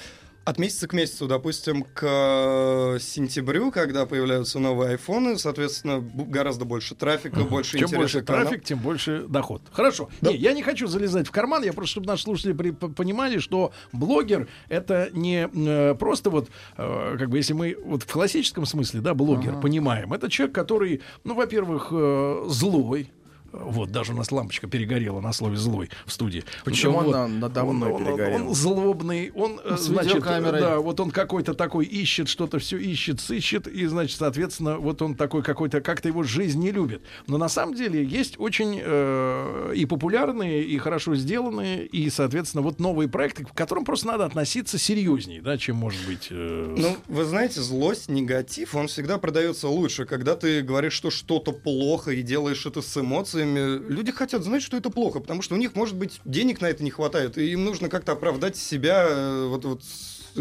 От 0.44 0.58
месяца 0.58 0.88
к 0.88 0.92
месяцу, 0.92 1.28
допустим, 1.28 1.84
к 1.84 2.02
э, 2.02 2.98
сентябрю, 2.98 3.70
когда 3.70 4.06
появляются 4.06 4.58
новые 4.58 4.92
айфоны, 4.92 5.38
соответственно, 5.38 6.00
гораздо 6.00 6.64
больше 6.64 6.96
трафика, 6.96 7.44
больше 7.44 7.78
Чем 7.78 7.88
больше 7.90 8.22
трафик, 8.22 8.64
тем 8.64 8.80
больше 8.80 9.24
доход. 9.28 9.62
Хорошо. 9.70 10.08
Не, 10.20 10.34
я 10.36 10.52
не 10.52 10.62
хочу 10.64 10.88
залезать 10.88 11.28
в 11.28 11.30
карман, 11.30 11.62
я 11.62 11.72
просто, 11.72 11.92
чтобы 11.92 12.08
наши 12.08 12.24
слушатели 12.24 12.54
при- 12.54 12.70
понимали, 12.72 13.38
что 13.38 13.72
блогер 13.92 14.48
это 14.68 15.10
не 15.12 15.48
э, 15.54 15.94
просто 15.94 16.30
вот, 16.30 16.48
э, 16.76 17.16
как 17.18 17.30
бы, 17.30 17.36
если 17.36 17.52
мы 17.52 17.76
вот 17.84 18.02
в 18.02 18.12
классическом 18.12 18.66
смысле, 18.66 19.00
да, 19.00 19.14
блогер, 19.14 19.60
понимаем, 19.60 20.12
это 20.12 20.28
человек, 20.28 20.54
который, 20.56 21.02
ну, 21.22 21.34
во-первых, 21.34 21.88
э, 21.92 22.44
злой. 22.48 23.12
Вот, 23.52 23.90
даже 23.90 24.12
у 24.12 24.16
нас 24.16 24.32
лампочка 24.32 24.66
перегорела 24.66 25.20
на 25.20 25.32
слове 25.32 25.56
«злой» 25.56 25.90
в 26.06 26.12
студии. 26.12 26.42
Почему 26.64 27.00
Вот. 27.00 27.14
она 27.14 27.28
надо 27.28 27.64
Он- 27.64 27.76
мной 27.76 27.92
он, 27.92 28.04
перегорела? 28.04 28.44
он 28.48 28.54
злобный, 28.54 29.30
он, 29.34 29.60
э, 29.62 29.76
С 29.76 29.82
значит, 29.82 30.14
видеокамерой. 30.14 30.60
да, 30.60 30.78
вот 30.78 30.98
он 31.00 31.10
какой-то 31.10 31.52
такой 31.54 31.84
ищет, 31.84 32.28
что-то 32.28 32.58
все 32.58 32.78
ищет, 32.78 33.20
сыщет, 33.20 33.66
и, 33.68 33.84
значит, 33.86 34.16
соответственно, 34.18 34.78
вот 34.78 35.02
он 35.02 35.14
такой 35.14 35.42
какой-то, 35.42 35.80
как-то 35.82 36.08
его 36.08 36.22
жизнь 36.22 36.60
не 36.60 36.70
любит. 36.70 37.02
Но 37.26 37.36
на 37.36 37.48
самом 37.48 37.74
деле 37.74 38.02
есть 38.02 38.38
очень 38.38 38.80
э, 38.82 39.72
и 39.76 39.84
популярные, 39.86 40.62
и 40.64 40.78
хорошо 40.78 41.14
сделанные, 41.14 41.84
и, 41.86 42.08
соответственно, 42.10 42.62
вот 42.62 42.80
новые 42.80 43.08
проекты, 43.08 43.44
к 43.44 43.52
которым 43.52 43.84
просто 43.84 44.06
надо 44.06 44.24
относиться 44.24 44.78
серьезнее, 44.78 45.42
да, 45.42 45.58
чем 45.58 45.76
может 45.76 46.04
быть. 46.06 46.28
э, 46.30 46.74
Ну, 46.78 46.96
вы 47.08 47.24
знаете, 47.24 47.60
злость, 47.60 48.08
негатив, 48.08 48.74
он 48.74 48.86
всегда 48.88 49.18
продается 49.18 49.68
лучше. 49.68 50.06
Когда 50.06 50.36
ты 50.36 50.62
говоришь, 50.62 50.94
что 50.94 51.10
что-то 51.10 51.52
плохо 51.52 52.12
и 52.12 52.22
делаешь 52.22 52.64
это 52.64 52.80
с 52.80 52.96
эмоциями, 52.96 53.41
люди 53.44 54.12
хотят 54.12 54.42
знать, 54.42 54.62
что 54.62 54.76
это 54.76 54.90
плохо, 54.90 55.20
потому 55.20 55.42
что 55.42 55.54
у 55.54 55.58
них, 55.58 55.74
может 55.74 55.96
быть, 55.96 56.20
денег 56.24 56.60
на 56.60 56.66
это 56.66 56.82
не 56.82 56.90
хватает, 56.90 57.38
и 57.38 57.52
им 57.52 57.64
нужно 57.64 57.88
как-то 57.88 58.12
оправдать 58.12 58.56
себя, 58.56 59.06
э, 59.08 59.46
вот, 59.46 59.64
вот, 59.64 59.82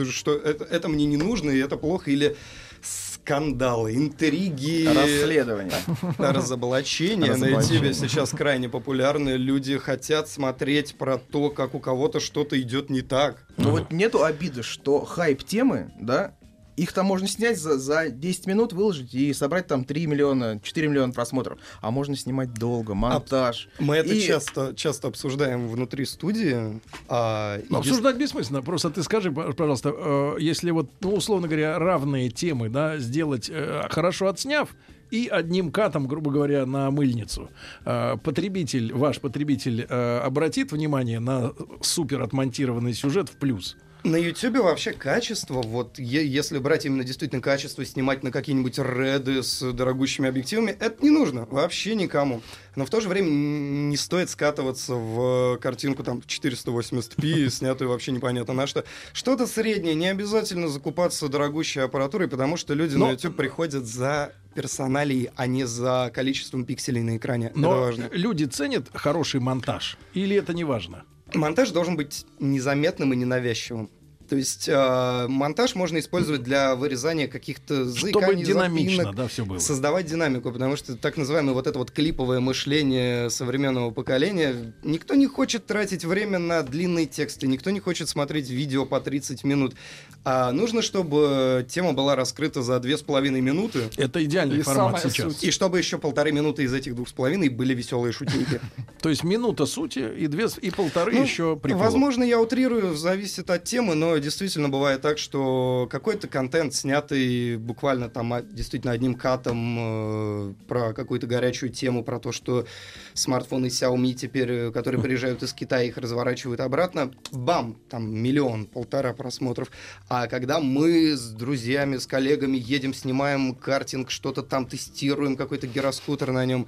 что 0.10 0.36
это, 0.36 0.64
это 0.66 0.88
мне 0.88 1.06
не 1.06 1.18
нужно, 1.18 1.52
и 1.52 1.60
это 1.60 1.78
плохо, 1.78 2.12
или 2.12 2.36
скандалы, 2.82 3.96
интриги. 3.96 4.88
Расследование. 4.88 5.78
Разоблачения 6.18 7.36
на. 7.36 7.46
YouTube 7.46 7.94
сейчас 7.94 8.32
крайне 8.32 8.70
популярны. 8.70 9.32
Люди 9.32 9.78
хотят 9.78 10.28
смотреть 10.28 10.96
про 10.96 11.18
то, 11.18 11.50
как 11.50 11.76
у 11.76 11.80
кого-то 11.80 12.20
что-то 12.20 12.60
идет 12.60 12.90
не 12.90 13.02
так. 13.02 13.46
Но 13.58 13.72
вот 13.72 13.92
нету 13.92 14.24
обиды, 14.24 14.64
что 14.64 15.06
хайп 15.06 15.44
темы, 15.44 15.92
да, 16.00 16.34
их 16.78 16.94
там 16.94 17.06
можно 17.06 17.28
снять 17.28 17.60
за, 17.60 17.78
за 17.78 18.10
10 18.10 18.48
минут, 18.48 18.74
выложить 18.74 19.14
и 19.14 19.34
собрать 19.34 19.68
там 19.68 19.84
3 19.84 20.08
миллиона, 20.08 20.60
4 20.64 20.88
миллиона 20.88 21.12
просмотров. 21.14 21.60
А 21.82 21.92
можно 21.92 22.16
снимать 22.16 22.54
долго, 22.54 22.94
монтаж. 22.94 23.68
Мы 23.80 23.96
это 23.98 24.14
И- 24.14 24.22
часто, 24.22 24.74
часто 24.76 25.08
обсуждаем 25.10 25.68
внутри 25.68 26.06
студии. 26.06 26.80
а, 27.10 27.58
и 27.60 27.66
Ну, 27.70 27.78
дис- 27.78 27.80
обсуждать 27.80 28.18
бессмысленно. 28.18 28.62
Просто 28.62 28.90
ты 28.90 29.04
скажи, 29.04 29.32
пожалуйста, 29.32 29.94
э, 29.96 30.36
если 30.40 30.72
вот, 30.72 30.90
ну, 31.02 31.14
условно 31.14 31.48
говоря, 31.48 31.78
равные 31.78 32.30
темы, 32.30 32.70
да, 32.70 32.98
сделать 32.98 33.50
э, 33.52 33.84
хорошо 33.90 34.28
отсняв 34.28 34.70
и 35.12 35.28
одним 35.28 35.72
катом, 35.72 36.08
грубо 36.08 36.32
говоря, 36.32 36.66
на 36.66 36.90
мыльницу, 36.90 37.50
э, 37.86 38.16
потребитель, 38.24 38.94
ваш 38.94 39.20
потребитель 39.20 39.86
э, 39.90 40.20
обратит 40.20 40.72
внимание 40.72 41.20
на 41.20 41.52
супер 41.82 42.22
отмонтированный 42.22 42.94
сюжет 42.94 43.28
в 43.30 43.34
плюс. 43.34 43.76
На 44.04 44.16
YouTube 44.16 44.58
вообще 44.58 44.94
качество, 44.94 45.62
вот 45.62 46.00
е- 46.00 46.26
если 46.26 46.58
брать 46.58 46.88
именно 46.88 47.04
действительно 47.04 47.40
качество, 47.40 47.86
снимать 47.86 48.24
на 48.24 48.32
какие-нибудь 48.32 48.80
реды 48.80 49.44
с 49.44 49.72
дорогущими 49.74 50.28
объективами, 50.28 50.72
это 50.72 51.04
не 51.04 51.12
нужно 51.12 51.46
вообще 51.46 51.94
никому. 51.94 52.42
Но 52.76 52.86
в 52.86 52.90
то 52.90 53.00
же 53.00 53.08
время 53.10 53.30
не 53.30 53.96
стоит 53.98 54.32
скатываться 54.32 54.96
в 54.96 55.58
картинку 55.58 56.04
там 56.04 56.18
480p, 56.26 57.50
снятую 57.52 57.90
вообще 57.90 58.12
непонятно 58.12 58.56
на 58.56 58.66
что. 58.66 58.86
Что-то 59.14 59.46
среднее, 59.46 59.94
не 59.94 60.08
обязательно 60.08 60.68
закупаться 60.68 61.28
дорогущей 61.28 61.84
аппаратурой, 61.84 62.28
потому 62.28 62.58
что 62.58 62.74
люди 62.74 62.96
Но- 62.96 63.06
на 63.08 63.12
YouTube 63.12 63.36
приходят 63.36 63.86
за 63.86 64.34
персоналией, 64.56 65.30
а 65.36 65.46
не 65.46 65.66
за 65.68 66.12
количеством 66.14 66.66
пикселей 66.66 67.04
на 67.04 67.18
экране. 67.18 67.52
Но 67.56 67.72
Это 67.72 67.80
важно. 67.82 68.10
люди 68.14 68.46
ценят 68.46 68.88
хороший 68.94 69.40
монтаж 69.42 69.98
или 70.16 70.36
это 70.36 70.54
не 70.56 70.64
важно? 70.64 71.04
Монтаж 71.34 71.72
должен 71.72 71.96
быть 71.96 72.26
незаметным 72.40 73.14
и 73.14 73.16
ненавязчивым. 73.16 73.90
То 74.32 74.38
есть 74.38 74.70
э, 74.70 75.26
монтаж 75.28 75.76
можно 75.76 76.00
использовать 76.00 76.42
для 76.42 76.74
вырезания 76.78 77.28
каких-то 77.28 77.94
Чтобы 77.94 78.14
заиканий, 78.14 78.46
динамично, 78.46 78.96
запинок, 78.96 79.16
да, 79.18 79.28
все 79.28 79.44
было. 79.44 79.58
создавать 79.58 80.06
динамику, 80.06 80.54
потому 80.54 80.78
что 80.78 80.96
так 80.96 81.18
называемое 81.18 81.54
вот 81.54 81.68
это 81.68 81.78
вот 81.78 81.92
клиповое 81.92 82.40
мышление 82.40 83.30
современного 83.30 83.92
поколения, 83.92 84.74
никто 84.86 85.16
не 85.16 85.28
хочет 85.28 85.66
тратить 85.66 86.06
время 86.06 86.40
на 86.40 86.64
длинные 86.64 87.08
тексты, 87.08 87.46
никто 87.46 87.72
не 87.72 87.82
хочет 87.82 88.08
смотреть 88.08 88.50
видео 88.50 88.86
по 88.86 89.02
30 89.02 89.44
минут, 89.44 89.76
а 90.24 90.54
нужно, 90.54 90.82
чтобы 90.82 91.66
тема 91.68 91.92
была 91.92 92.16
раскрыта 92.16 92.62
за 92.62 92.80
две 92.80 92.98
с 92.98 93.02
половиной 93.02 93.42
минуты, 93.42 93.90
Это 93.98 94.24
идеальный 94.24 94.60
И 94.60 94.62
формат 94.62 95.02
сейчас. 95.02 95.34
суть. 95.34 95.44
и 95.44 95.52
чтобы 95.52 95.78
еще 95.78 95.98
полторы 95.98 96.32
минуты 96.32 96.64
из 96.64 96.74
этих 96.74 96.96
двух 96.96 97.10
с 97.10 97.12
половиной 97.12 97.50
были 97.50 97.74
веселые 97.74 98.14
шутинки. 98.14 98.62
То 99.02 99.10
есть 99.10 99.26
минута 99.26 99.66
сути 99.66 100.00
и 100.18 100.28
две 100.28 100.48
с- 100.48 100.58
и 100.58 100.72
полторы 100.72 101.16
Ну, 101.16 101.22
еще 101.24 101.58
приколов. 101.58 101.84
Возможно, 101.86 102.24
я 102.24 102.40
утрирую, 102.40 102.96
зависит 102.96 103.50
от 103.50 103.66
темы, 103.66 103.94
но 103.96 104.21
действительно 104.22 104.70
бывает 104.70 105.02
так, 105.02 105.18
что 105.18 105.88
какой-то 105.92 106.28
контент, 106.28 106.74
снятый 106.74 107.58
буквально 107.58 108.10
там 108.10 108.34
а, 108.34 108.42
действительно 108.42 108.94
одним 108.94 109.16
катом 109.16 109.78
э, 109.80 110.54
про 110.68 110.94
какую-то 110.94 111.28
горячую 111.28 111.72
тему, 111.72 112.04
про 112.04 112.20
то, 112.20 112.32
что 112.32 112.66
смартфоны 113.14 113.66
Xiaomi 113.66 114.14
теперь, 114.14 114.52
э, 114.52 114.72
которые 114.72 115.02
приезжают 115.02 115.44
из 115.44 115.54
Китая, 115.54 115.84
их 115.84 115.98
разворачивают 115.98 116.62
обратно, 116.62 117.12
бам, 117.32 117.78
там 117.90 118.14
миллион, 118.14 118.66
полтора 118.66 119.14
просмотров. 119.14 119.70
А 120.08 120.28
когда 120.28 120.60
мы 120.60 121.18
с 121.18 121.30
друзьями, 121.32 121.98
с 121.98 122.08
коллегами 122.08 122.58
едем, 122.58 122.94
снимаем 122.94 123.56
картинг, 123.56 124.12
что-то 124.12 124.44
там 124.44 124.66
тестируем, 124.66 125.36
какой-то 125.36 125.68
гироскутер 125.68 126.32
на 126.32 126.46
нем, 126.46 126.68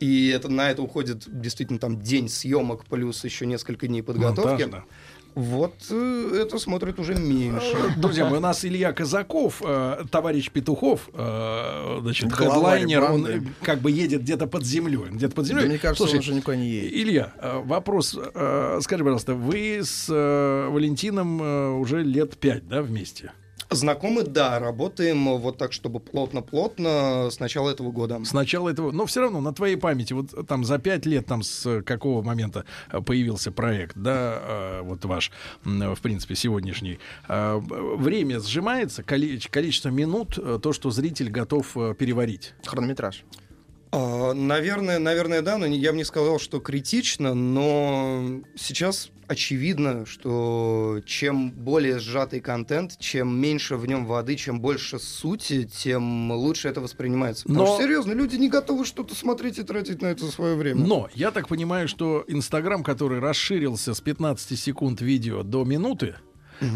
и 0.00 0.28
это, 0.28 0.48
на 0.48 0.70
это 0.70 0.82
уходит 0.82 1.24
действительно 1.26 1.78
там 1.78 2.00
день 2.02 2.28
съемок 2.28 2.84
плюс 2.86 3.24
еще 3.24 3.46
несколько 3.46 3.86
дней 3.86 4.02
подготовки. 4.02 4.62
Монтаж, 4.62 4.70
да. 4.70 4.84
Вот 5.36 5.74
э, 5.90 6.40
это 6.42 6.58
смотрит 6.58 6.98
уже 6.98 7.14
меньше. 7.14 7.76
Друзья 7.98 8.24
мои, 8.24 8.38
у 8.38 8.40
нас 8.40 8.64
Илья 8.64 8.94
Казаков, 8.94 9.60
э, 9.62 10.04
товарищ 10.10 10.50
Петухов, 10.50 11.10
э, 11.12 11.98
значит, 12.00 12.32
хедлайнер, 12.32 13.04
он 13.04 13.28
как 13.60 13.80
бы 13.80 13.90
едет 13.90 14.22
где-то 14.22 14.46
под 14.46 14.64
землей. 14.64 15.10
Где-то 15.10 15.34
под 15.34 15.44
Да, 15.44 15.48
землей. 15.50 15.68
мне 15.68 15.78
кажется, 15.78 16.04
Слушай, 16.04 16.14
он 16.14 16.20
уже 16.20 16.32
никуда 16.32 16.56
не 16.56 16.66
едет. 16.66 16.92
Илья, 16.94 17.32
вопрос. 17.64 18.18
Скажи, 18.80 19.04
пожалуйста, 19.04 19.34
вы 19.34 19.80
с 19.84 20.08
Валентином 20.08 21.80
уже 21.80 22.02
лет 22.02 22.38
пять, 22.38 22.66
да, 22.66 22.80
вместе? 22.80 23.32
Знакомы, 23.70 24.22
да, 24.22 24.58
работаем 24.58 25.38
вот 25.38 25.58
так, 25.58 25.72
чтобы 25.72 25.98
плотно-плотно 26.00 27.28
с 27.30 27.40
начала 27.40 27.70
этого 27.70 27.90
года. 27.90 28.20
С 28.24 28.32
начала 28.32 28.68
этого, 28.68 28.92
но 28.92 29.06
все 29.06 29.22
равно 29.22 29.40
на 29.40 29.52
твоей 29.52 29.76
памяти, 29.76 30.12
вот 30.12 30.46
там 30.46 30.64
за 30.64 30.78
пять 30.78 31.04
лет, 31.04 31.26
там 31.26 31.42
с 31.42 31.82
какого 31.82 32.22
момента 32.22 32.64
э, 32.92 33.00
появился 33.00 33.50
проект, 33.50 33.96
да, 33.96 34.38
э, 34.40 34.80
вот 34.82 35.04
ваш, 35.04 35.32
в 35.64 36.00
принципе, 36.00 36.36
сегодняшний, 36.36 36.98
э, 37.28 37.56
время 37.58 38.40
сжимается, 38.40 39.02
коли- 39.02 39.38
количество 39.50 39.88
минут, 39.88 40.38
то, 40.62 40.72
что 40.72 40.90
зритель 40.90 41.30
готов 41.30 41.72
переварить. 41.98 42.54
Хронометраж. 42.64 43.24
А, 43.92 44.32
Наверное, 44.34 44.98
наверное, 44.98 45.42
да, 45.42 45.58
но 45.58 45.66
я 45.66 45.92
бы 45.92 45.96
не 45.98 46.04
сказал, 46.04 46.38
что 46.38 46.60
критично, 46.60 47.34
но 47.34 48.40
сейчас 48.56 49.10
очевидно, 49.28 50.06
что 50.06 51.00
чем 51.04 51.50
более 51.50 51.98
сжатый 51.98 52.40
контент, 52.40 52.96
чем 52.98 53.36
меньше 53.40 53.76
в 53.76 53.86
нем 53.86 54.06
воды, 54.06 54.36
чем 54.36 54.60
больше 54.60 54.98
сути, 54.98 55.64
тем 55.64 56.30
лучше 56.30 56.68
это 56.68 56.80
воспринимается. 56.80 57.44
Потому 57.44 57.66
Но- 57.66 57.74
что, 57.74 57.82
серьезно, 57.82 58.12
люди 58.12 58.36
не 58.36 58.48
готовы 58.48 58.84
что-то 58.84 59.14
смотреть 59.14 59.58
и 59.58 59.62
тратить 59.64 60.00
на 60.02 60.06
это 60.06 60.26
свое 60.30 60.54
время. 60.54 60.84
Но 60.86 61.08
я 61.14 61.30
так 61.30 61.48
понимаю, 61.48 61.88
что 61.88 62.24
Инстаграм, 62.28 62.84
который 62.84 63.18
расширился 63.18 63.94
с 63.94 64.00
15 64.00 64.56
секунд 64.56 65.00
видео 65.00 65.42
до 65.42 65.64
минуты, 65.64 66.16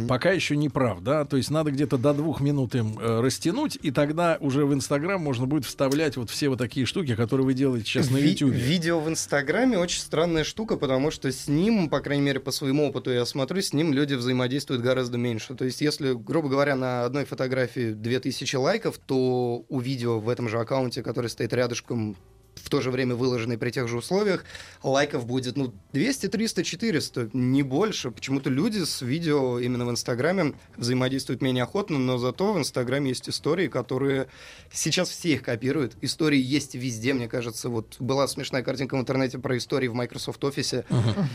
пока 0.08 0.30
еще 0.32 0.56
не 0.56 0.68
прав, 0.68 1.00
да, 1.02 1.24
то 1.24 1.36
есть 1.36 1.50
надо 1.50 1.70
где-то 1.70 1.98
до 1.98 2.12
двух 2.14 2.40
минут 2.40 2.74
им 2.74 2.98
э, 2.98 3.20
растянуть, 3.20 3.78
и 3.82 3.90
тогда 3.90 4.36
уже 4.40 4.64
в 4.66 4.74
Инстаграм 4.74 5.20
можно 5.20 5.46
будет 5.46 5.64
вставлять 5.64 6.16
вот 6.16 6.30
все 6.30 6.48
вот 6.48 6.58
такие 6.58 6.86
штуки, 6.86 7.14
которые 7.14 7.44
вы 7.46 7.54
делаете 7.54 7.86
сейчас 7.86 8.10
на 8.10 8.18
Ви- 8.18 8.30
Ютубе. 8.30 8.58
Видео 8.58 9.00
в 9.00 9.08
Инстаграме 9.08 9.78
очень 9.78 10.00
странная 10.00 10.44
штука, 10.44 10.76
потому 10.76 11.10
что 11.10 11.30
с 11.30 11.48
ним, 11.48 11.88
по 11.88 12.00
крайней 12.00 12.22
мере, 12.24 12.40
по 12.40 12.50
своему 12.50 12.88
опыту 12.88 13.10
я 13.10 13.24
смотрю, 13.24 13.60
с 13.62 13.72
ним 13.72 13.92
люди 13.92 14.14
взаимодействуют 14.14 14.82
гораздо 14.82 15.18
меньше. 15.18 15.54
То 15.54 15.64
есть, 15.64 15.80
если, 15.80 16.12
грубо 16.14 16.48
говоря, 16.48 16.76
на 16.76 17.04
одной 17.04 17.24
фотографии 17.24 17.92
2000 17.92 18.56
лайков, 18.56 18.98
то 18.98 19.64
у 19.68 19.80
видео 19.80 20.18
в 20.20 20.28
этом 20.28 20.48
же 20.48 20.58
аккаунте, 20.58 21.02
который 21.02 21.28
стоит 21.30 21.52
рядышком, 21.52 22.16
в 22.54 22.68
то 22.68 22.80
же 22.80 22.90
время 22.90 23.14
выложенный 23.14 23.58
при 23.58 23.70
тех 23.70 23.88
же 23.88 23.96
условиях, 23.96 24.44
лайков 24.82 25.26
будет, 25.26 25.56
ну, 25.56 25.72
200, 25.92 26.28
300, 26.28 26.64
400, 26.64 27.30
не 27.32 27.62
больше. 27.62 28.10
Почему-то 28.10 28.50
люди 28.50 28.84
с 28.84 29.02
видео 29.02 29.58
именно 29.58 29.86
в 29.86 29.90
Инстаграме 29.90 30.54
взаимодействуют 30.76 31.42
менее 31.42 31.64
охотно, 31.64 31.98
но 31.98 32.18
зато 32.18 32.52
в 32.52 32.58
Инстаграме 32.58 33.10
есть 33.10 33.28
истории, 33.28 33.68
которые 33.68 34.28
сейчас 34.72 35.08
все 35.10 35.32
их 35.32 35.42
копируют. 35.42 35.96
Истории 36.00 36.40
есть 36.40 36.74
везде, 36.74 37.14
мне 37.14 37.28
кажется. 37.28 37.68
Вот 37.68 37.96
была 37.98 38.26
смешная 38.28 38.62
картинка 38.62 38.96
в 38.96 39.00
интернете 39.00 39.38
про 39.38 39.56
истории 39.56 39.88
в 39.88 39.94
Microsoft 39.94 40.42
Office. 40.42 40.84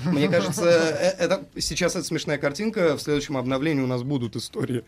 Мне 0.05 0.29
кажется, 0.29 0.63
э- 0.65 1.15
это, 1.23 1.45
сейчас 1.57 1.95
это 1.95 2.05
смешная 2.05 2.37
картинка, 2.37 2.97
в 2.97 3.01
следующем 3.01 3.37
обновлении 3.37 3.81
у 3.81 3.87
нас 3.87 4.03
будут 4.03 4.35
истории. 4.35 4.83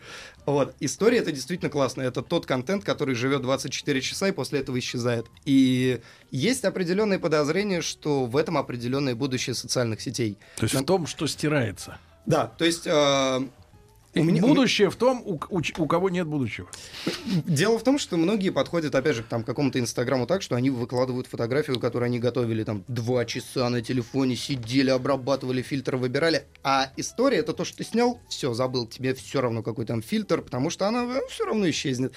Вот. 0.46 0.74
История 0.80 1.18
это 1.18 1.32
действительно 1.32 1.70
классно. 1.70 2.02
Это 2.02 2.22
тот 2.22 2.46
контент, 2.46 2.84
который 2.84 3.14
живет 3.14 3.42
24 3.42 4.00
часа 4.00 4.28
и 4.28 4.32
после 4.32 4.60
этого 4.60 4.78
исчезает. 4.78 5.26
И 5.44 6.00
есть 6.30 6.64
определенные 6.64 7.18
подозрения, 7.18 7.80
что 7.80 8.24
в 8.26 8.36
этом 8.36 8.56
определенное 8.58 9.14
будущее 9.14 9.54
социальных 9.54 10.00
сетей. 10.00 10.38
То 10.56 10.64
есть 10.64 10.74
в 10.74 10.84
том, 10.84 11.06
что 11.06 11.26
стирается. 11.26 11.98
Да, 12.26 12.46
то 12.46 12.64
есть 12.64 12.86
э, 12.86 13.40
у 14.14 14.24
меня- 14.24 14.40
будущее 14.42 14.90
в 14.90 14.96
том, 14.96 15.22
у, 15.24 15.40
у 15.50 15.60
у 15.78 15.86
кого 15.86 16.10
нет 16.10 16.26
будущего. 16.26 16.68
Дело 17.46 17.78
в 17.78 17.84
том, 17.84 17.98
что 17.98 18.16
многие 18.16 18.50
подходят, 18.50 18.94
опять 18.94 19.16
же, 19.16 19.22
к 19.22 19.28
какому-то 19.28 19.78
инстаграму 19.78 20.26
так, 20.26 20.42
что 20.42 20.56
они 20.56 20.70
выкладывают 20.70 21.26
фотографию, 21.26 21.78
которую 21.78 22.06
они 22.06 22.18
готовили 22.18 22.64
там 22.64 22.84
два 22.88 23.24
часа 23.24 23.68
на 23.68 23.82
телефоне, 23.82 24.36
сидели, 24.36 24.90
обрабатывали, 24.90 25.62
фильтр 25.62 25.96
выбирали. 25.96 26.44
А 26.62 26.90
история 26.96 27.38
это 27.38 27.52
то, 27.52 27.64
что 27.64 27.78
ты 27.78 27.84
снял, 27.84 28.20
все, 28.28 28.54
забыл, 28.54 28.86
тебе 28.86 29.14
все 29.14 29.40
равно 29.40 29.62
какой 29.62 29.84
там 29.84 30.02
фильтр, 30.02 30.42
потому 30.42 30.70
что 30.70 30.88
она 30.88 31.06
все 31.30 31.44
равно 31.44 31.68
исчезнет. 31.68 32.14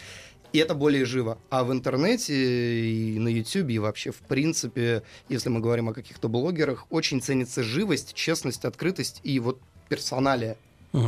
И 0.54 0.58
это 0.58 0.74
более 0.76 1.06
живо. 1.06 1.38
А 1.50 1.64
в 1.64 1.72
интернете 1.72 2.34
и 2.34 3.20
на 3.20 3.30
Ютубе, 3.30 3.76
и 3.76 3.80
вообще, 3.80 4.12
в 4.12 4.20
принципе, 4.20 5.04
если 5.30 5.50
мы 5.50 5.62
говорим 5.62 5.90
о 5.90 5.94
каких-то 5.94 6.28
блогерах, 6.28 6.86
очень 6.90 7.22
ценится 7.22 7.64
живость, 7.64 8.14
честность, 8.14 8.66
открытость 8.66 9.22
и 9.24 9.40
вот 9.40 9.60
персоналия. 9.88 10.58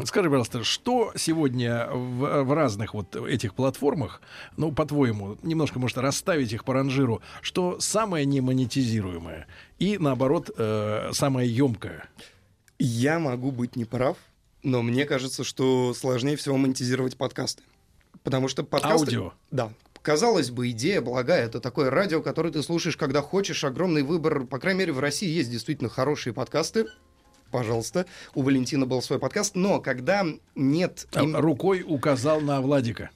Скажи, 0.05 0.29
пожалуйста, 0.29 0.63
что 0.63 1.11
сегодня 1.17 1.89
в, 1.91 2.43
в 2.43 2.53
разных 2.53 2.93
вот 2.93 3.17
этих 3.17 3.53
платформах, 3.53 4.21
ну, 4.55 4.71
по-твоему, 4.71 5.37
немножко, 5.43 5.77
может, 5.77 5.97
расставить 5.97 6.53
их 6.53 6.63
по 6.63 6.73
ранжиру, 6.73 7.21
что 7.41 7.81
самое 7.81 8.25
немонетизируемое 8.25 9.45
и, 9.79 9.97
наоборот, 9.97 10.51
э, 10.57 11.09
самое 11.11 11.53
емкое? 11.53 12.07
Я 12.79 13.19
могу 13.19 13.51
быть 13.51 13.75
неправ, 13.75 14.15
но 14.63 14.81
мне 14.81 15.03
кажется, 15.05 15.43
что 15.43 15.93
сложнее 15.93 16.37
всего 16.37 16.55
монетизировать 16.55 17.17
подкасты. 17.17 17.61
Потому 18.23 18.47
что 18.47 18.63
подкасты... 18.63 19.05
Аудио. 19.05 19.33
Да. 19.51 19.71
Казалось 20.01 20.49
бы, 20.49 20.69
идея 20.71 21.01
благая. 21.01 21.45
Это 21.45 21.59
такое 21.59 21.89
радио, 21.89 22.21
которое 22.21 22.51
ты 22.51 22.61
слушаешь, 22.61 22.97
когда 22.97 23.21
хочешь. 23.21 23.63
Огромный 23.63 24.03
выбор. 24.03 24.45
По 24.45 24.59
крайней 24.59 24.79
мере, 24.79 24.91
в 24.93 24.99
России 24.99 25.29
есть 25.29 25.49
действительно 25.49 25.89
хорошие 25.89 26.33
подкасты. 26.33 26.87
Пожалуйста. 27.51 28.05
У 28.33 28.41
Валентина 28.41 28.85
был 28.85 29.01
свой 29.01 29.19
подкаст. 29.19 29.55
Но 29.55 29.79
когда 29.79 30.25
нет... 30.55 31.07
А, 31.13 31.23
им- 31.23 31.35
Рукой 31.37 31.85
указал 31.87 32.41
на 32.41 32.59
Владика. 32.61 33.11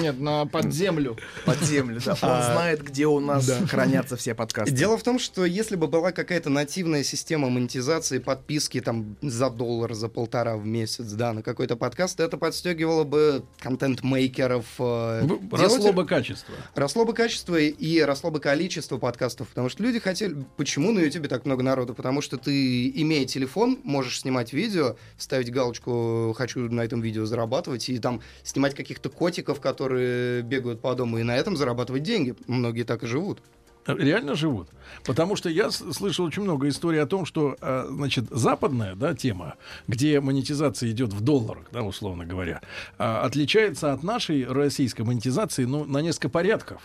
Нет, 0.00 0.20
на 0.20 0.46
под 0.46 0.72
землю. 0.72 1.16
Под 1.44 1.60
землю, 1.62 2.00
да. 2.04 2.12
Он 2.12 2.42
знает, 2.42 2.82
где 2.82 3.06
у 3.06 3.20
нас 3.20 3.50
хранятся 3.68 4.16
все 4.16 4.34
подкасты. 4.34 4.74
Дело 4.74 4.96
в 4.96 5.02
том, 5.02 5.18
что 5.18 5.44
если 5.44 5.76
бы 5.76 5.86
была 5.86 6.12
какая-то 6.12 6.50
нативная 6.50 7.02
система 7.02 7.48
монетизации, 7.48 8.18
подписки 8.18 8.80
там 8.80 9.16
за 9.22 9.50
доллар, 9.50 9.94
за 9.94 10.08
полтора 10.08 10.56
в 10.56 10.66
месяц, 10.66 11.06
да, 11.12 11.32
на 11.32 11.42
какой-то 11.42 11.76
подкаст, 11.76 12.20
это 12.20 12.36
подстегивало 12.36 13.04
бы 13.04 13.44
контент-мейкеров. 13.60 14.66
э, 14.78 15.28
Росло 15.50 15.92
бы 15.92 16.06
качество. 16.06 16.54
Росло 16.74 17.04
бы 17.04 17.12
качество 17.12 17.56
и 17.56 18.00
росло 18.00 18.30
бы 18.30 18.40
количество 18.40 18.98
подкастов, 18.98 19.48
потому 19.48 19.68
что 19.68 19.82
люди 19.82 19.98
хотели... 19.98 20.36
Почему 20.56 20.92
на 20.92 21.00
YouTube 21.00 21.28
так 21.28 21.44
много 21.44 21.62
народу? 21.62 21.94
Потому 21.94 22.20
что 22.20 22.36
ты, 22.36 22.88
имея 22.88 23.26
телефон, 23.26 23.78
можешь 23.84 24.20
снимать 24.20 24.52
видео, 24.52 24.96
ставить 25.16 25.50
галочку 25.50 26.34
«хочу 26.36 26.60
на 26.70 26.82
этом 26.82 27.00
видео 27.00 27.24
зарабатывать» 27.24 27.88
и 27.88 27.98
там 27.98 28.20
снимать 28.42 28.74
каких-то 28.74 29.08
котиков, 29.08 29.60
которые 29.60 29.85
бегают 29.88 30.80
по 30.80 30.94
дому, 30.94 31.18
и 31.18 31.22
на 31.22 31.36
этом 31.36 31.56
зарабатывать 31.56 32.02
деньги. 32.02 32.34
Многие 32.46 32.84
так 32.84 33.02
и 33.02 33.06
живут. 33.06 33.40
Реально 33.86 34.34
живут. 34.34 34.68
Потому 35.04 35.36
что 35.36 35.48
я 35.48 35.70
слышал 35.70 36.24
очень 36.24 36.42
много 36.42 36.68
историй 36.68 37.00
о 37.00 37.06
том, 37.06 37.24
что, 37.24 37.56
э, 37.60 37.86
значит, 37.88 38.26
западная 38.30 38.96
да, 38.96 39.14
тема, 39.14 39.54
где 39.86 40.20
монетизация 40.20 40.90
идет 40.90 41.12
в 41.12 41.20
долларах, 41.20 41.66
да, 41.72 41.82
условно 41.82 42.24
говоря, 42.24 42.62
а, 42.98 43.22
отличается 43.22 43.92
от 43.92 44.02
нашей 44.02 44.44
российской 44.44 45.02
монетизации 45.02 45.64
ну, 45.64 45.84
на 45.84 45.98
несколько 45.98 46.28
порядков. 46.28 46.82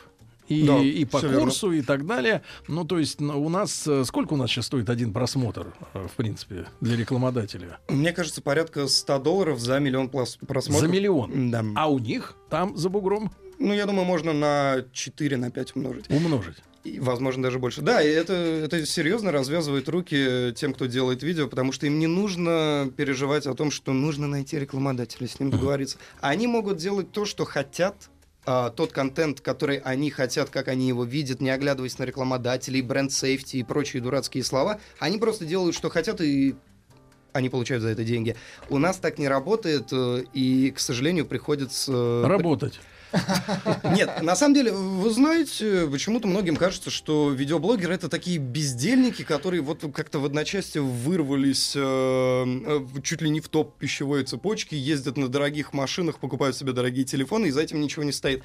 И, 0.48 0.66
Да, 0.68 0.80
и 0.80 1.06
по 1.06 1.20
всё 1.20 1.28
верно. 1.30 1.46
курсу, 1.46 1.72
и 1.72 1.82
так 1.82 2.06
далее. 2.06 2.42
Ну, 2.68 2.84
то 2.84 3.00
есть 3.00 3.22
ну, 3.22 3.42
у 3.42 3.50
нас... 3.50 3.88
э, 3.88 4.04
Сколько 4.06 4.34
у 4.34 4.38
нас 4.38 4.50
сейчас 4.50 4.66
стоит 4.68 4.90
один 4.90 5.14
просмотр, 5.14 5.74
э, 5.94 6.08
в 6.08 6.16
принципе, 6.18 6.66
для 6.82 6.98
рекламодателя? 6.98 7.80
Мне 7.90 8.12
кажется, 8.12 8.42
порядка 8.42 8.88
100 8.88 9.20
долларов 9.20 9.60
за 9.60 9.80
миллион 9.80 10.10
просмотров. 10.10 10.66
За 10.66 10.88
миллион. 10.88 11.52
Да. 11.52 11.64
А 11.76 11.90
у 11.90 12.00
них 12.00 12.36
там 12.50 12.76
за 12.76 12.90
бугром 12.90 13.32
Ну, 13.60 13.74
я 13.74 13.86
думаю, 13.86 14.06
можно 14.06 14.34
на 14.34 14.84
4, 14.92 15.38
на 15.38 15.52
5 15.52 15.76
умножить. 15.76 16.10
умножить. 16.10 16.58
И, 16.84 17.00
возможно, 17.00 17.44
даже 17.44 17.60
больше. 17.60 17.82
Да, 17.84 18.02
и 18.02 18.08
это, 18.10 18.34
это 18.34 18.84
серьезно 18.88 19.32
развязывает 19.32 19.88
руки 19.88 20.52
тем, 20.56 20.74
кто 20.74 20.88
делает 20.88 21.22
видео, 21.22 21.48
потому 21.48 21.72
что 21.72 21.86
им 21.86 22.00
не 22.00 22.08
нужно 22.08 22.92
переживать 22.98 23.46
о 23.46 23.54
том, 23.54 23.70
что 23.70 23.94
нужно 23.94 24.26
найти 24.26 24.58
рекламодателя, 24.58 25.28
с 25.28 25.40
ним 25.40 25.52
договориться. 25.52 25.98
Они 26.22 26.48
могут 26.48 26.78
делать 26.78 27.12
то, 27.12 27.26
что 27.26 27.46
хотят, 27.46 28.10
а, 28.46 28.70
тот 28.70 28.92
контент, 28.92 29.42
который 29.42 29.78
они 29.78 30.10
хотят, 30.10 30.50
как 30.50 30.68
они 30.68 30.88
его 30.88 31.04
видят, 31.04 31.42
не 31.42 31.50
оглядываясь 31.50 31.98
на 32.00 32.04
рекламодателей, 32.04 32.82
бренд-сейфти 32.82 33.58
и 33.58 33.64
прочие 33.64 34.02
дурацкие 34.02 34.44
слова. 34.44 34.80
Они 35.00 35.18
просто 35.18 35.46
делают, 35.46 35.76
что 35.76 35.90
хотят, 35.90 36.22
и 36.22 36.56
они 37.34 37.50
получают 37.50 37.84
за 37.84 37.90
это 37.90 38.04
деньги. 38.04 38.36
У 38.70 38.78
нас 38.78 38.98
так 38.98 39.18
не 39.18 39.28
работает, 39.28 39.88
э, 39.92 40.24
и, 40.34 40.72
к 40.72 40.80
сожалению, 40.80 41.26
приходится... 41.26 41.92
э, 41.92 42.28
Работать. 42.28 42.80
Нет, 43.96 44.22
на 44.22 44.36
самом 44.36 44.54
деле, 44.54 44.72
вы 44.72 45.10
знаете, 45.10 45.88
почему-то 45.92 46.28
многим 46.28 46.56
кажется, 46.56 46.90
что 46.90 47.32
видеоблогеры 47.32 47.94
это 47.94 48.10
такие 48.10 48.38
бездельники, 48.38 49.24
которые 49.24 49.62
вот 49.62 49.84
как-то 49.94 50.20
в 50.20 50.26
одночасье 50.26 50.82
вырвались 50.82 51.74
э, 51.76 51.80
э, 51.82 53.02
чуть 53.04 53.22
ли 53.22 53.30
не 53.30 53.42
в 53.42 53.50
топ 53.50 53.78
пищевой 53.78 54.24
цепочки, 54.24 54.76
ездят 54.76 55.18
на 55.18 55.28
дорогих 55.28 55.74
машинах, 55.74 56.20
покупают 56.20 56.56
себе 56.56 56.74
дорогие 56.74 57.06
телефоны, 57.06 57.48
и 57.48 57.52
за 57.52 57.62
этим 57.62 57.82
ничего 57.82 58.04
не 58.04 58.12
стоит. 58.12 58.44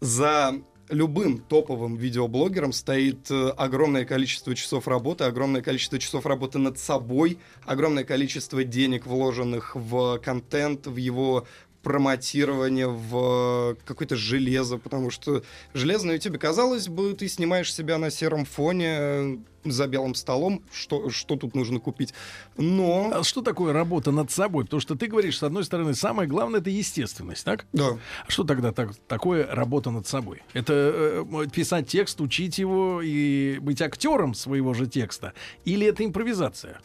За 0.00 0.54
любым 0.90 1.38
топовым 1.38 1.96
видеоблогером 1.96 2.72
стоит 2.72 3.30
э, 3.30 3.50
огромное 3.56 4.04
количество 4.04 4.54
часов 4.54 4.88
работы, 4.88 5.24
огромное 5.24 5.62
количество 5.62 5.98
часов 5.98 6.26
работы 6.26 6.58
над 6.58 6.78
собой, 6.78 7.38
огромное 7.64 8.04
количество 8.04 8.64
денег, 8.64 9.06
вложенных 9.06 9.76
в 9.76 10.18
контент, 10.18 10.86
в 10.86 10.96
его 10.96 11.46
промотирование, 11.82 12.88
в 12.88 13.76
какое-то 13.84 14.16
железо, 14.16 14.78
потому 14.78 15.10
что 15.10 15.42
железо 15.74 16.06
на 16.06 16.12
YouTube, 16.12 16.38
казалось 16.38 16.88
бы, 16.88 17.14
ты 17.14 17.28
снимаешь 17.28 17.72
себя 17.72 17.98
на 17.98 18.10
сером 18.10 18.44
фоне 18.44 18.86
э, 18.88 19.36
за 19.64 19.86
белым 19.86 20.14
столом, 20.14 20.62
что, 20.72 21.10
что 21.10 21.36
тут 21.36 21.54
нужно 21.54 21.80
купить. 21.80 22.12
Но... 22.56 23.10
А 23.14 23.24
что 23.24 23.42
такое 23.42 23.72
работа 23.72 24.10
над 24.10 24.30
собой? 24.30 24.64
Потому 24.64 24.80
что 24.80 24.94
ты 24.94 25.06
говоришь, 25.06 25.38
с 25.38 25.42
одной 25.42 25.64
стороны, 25.64 25.94
самое 25.94 26.28
главное 26.28 26.60
это 26.60 26.70
естественность, 26.70 27.44
так? 27.44 27.66
Да. 27.72 27.98
А 28.26 28.30
что 28.30 28.44
тогда 28.44 28.72
так, 28.72 28.94
такое 29.08 29.46
работа 29.46 29.90
над 29.90 30.06
собой? 30.06 30.42
Это 30.52 31.24
э, 31.32 31.46
писать 31.52 31.88
текст, 31.88 32.20
учить 32.20 32.58
его 32.58 33.00
и 33.02 33.58
быть 33.60 33.80
актером 33.80 34.34
своего 34.34 34.74
же 34.74 34.86
текста? 34.86 35.32
Или 35.64 35.86
это 35.86 36.04
импровизация? 36.04 36.80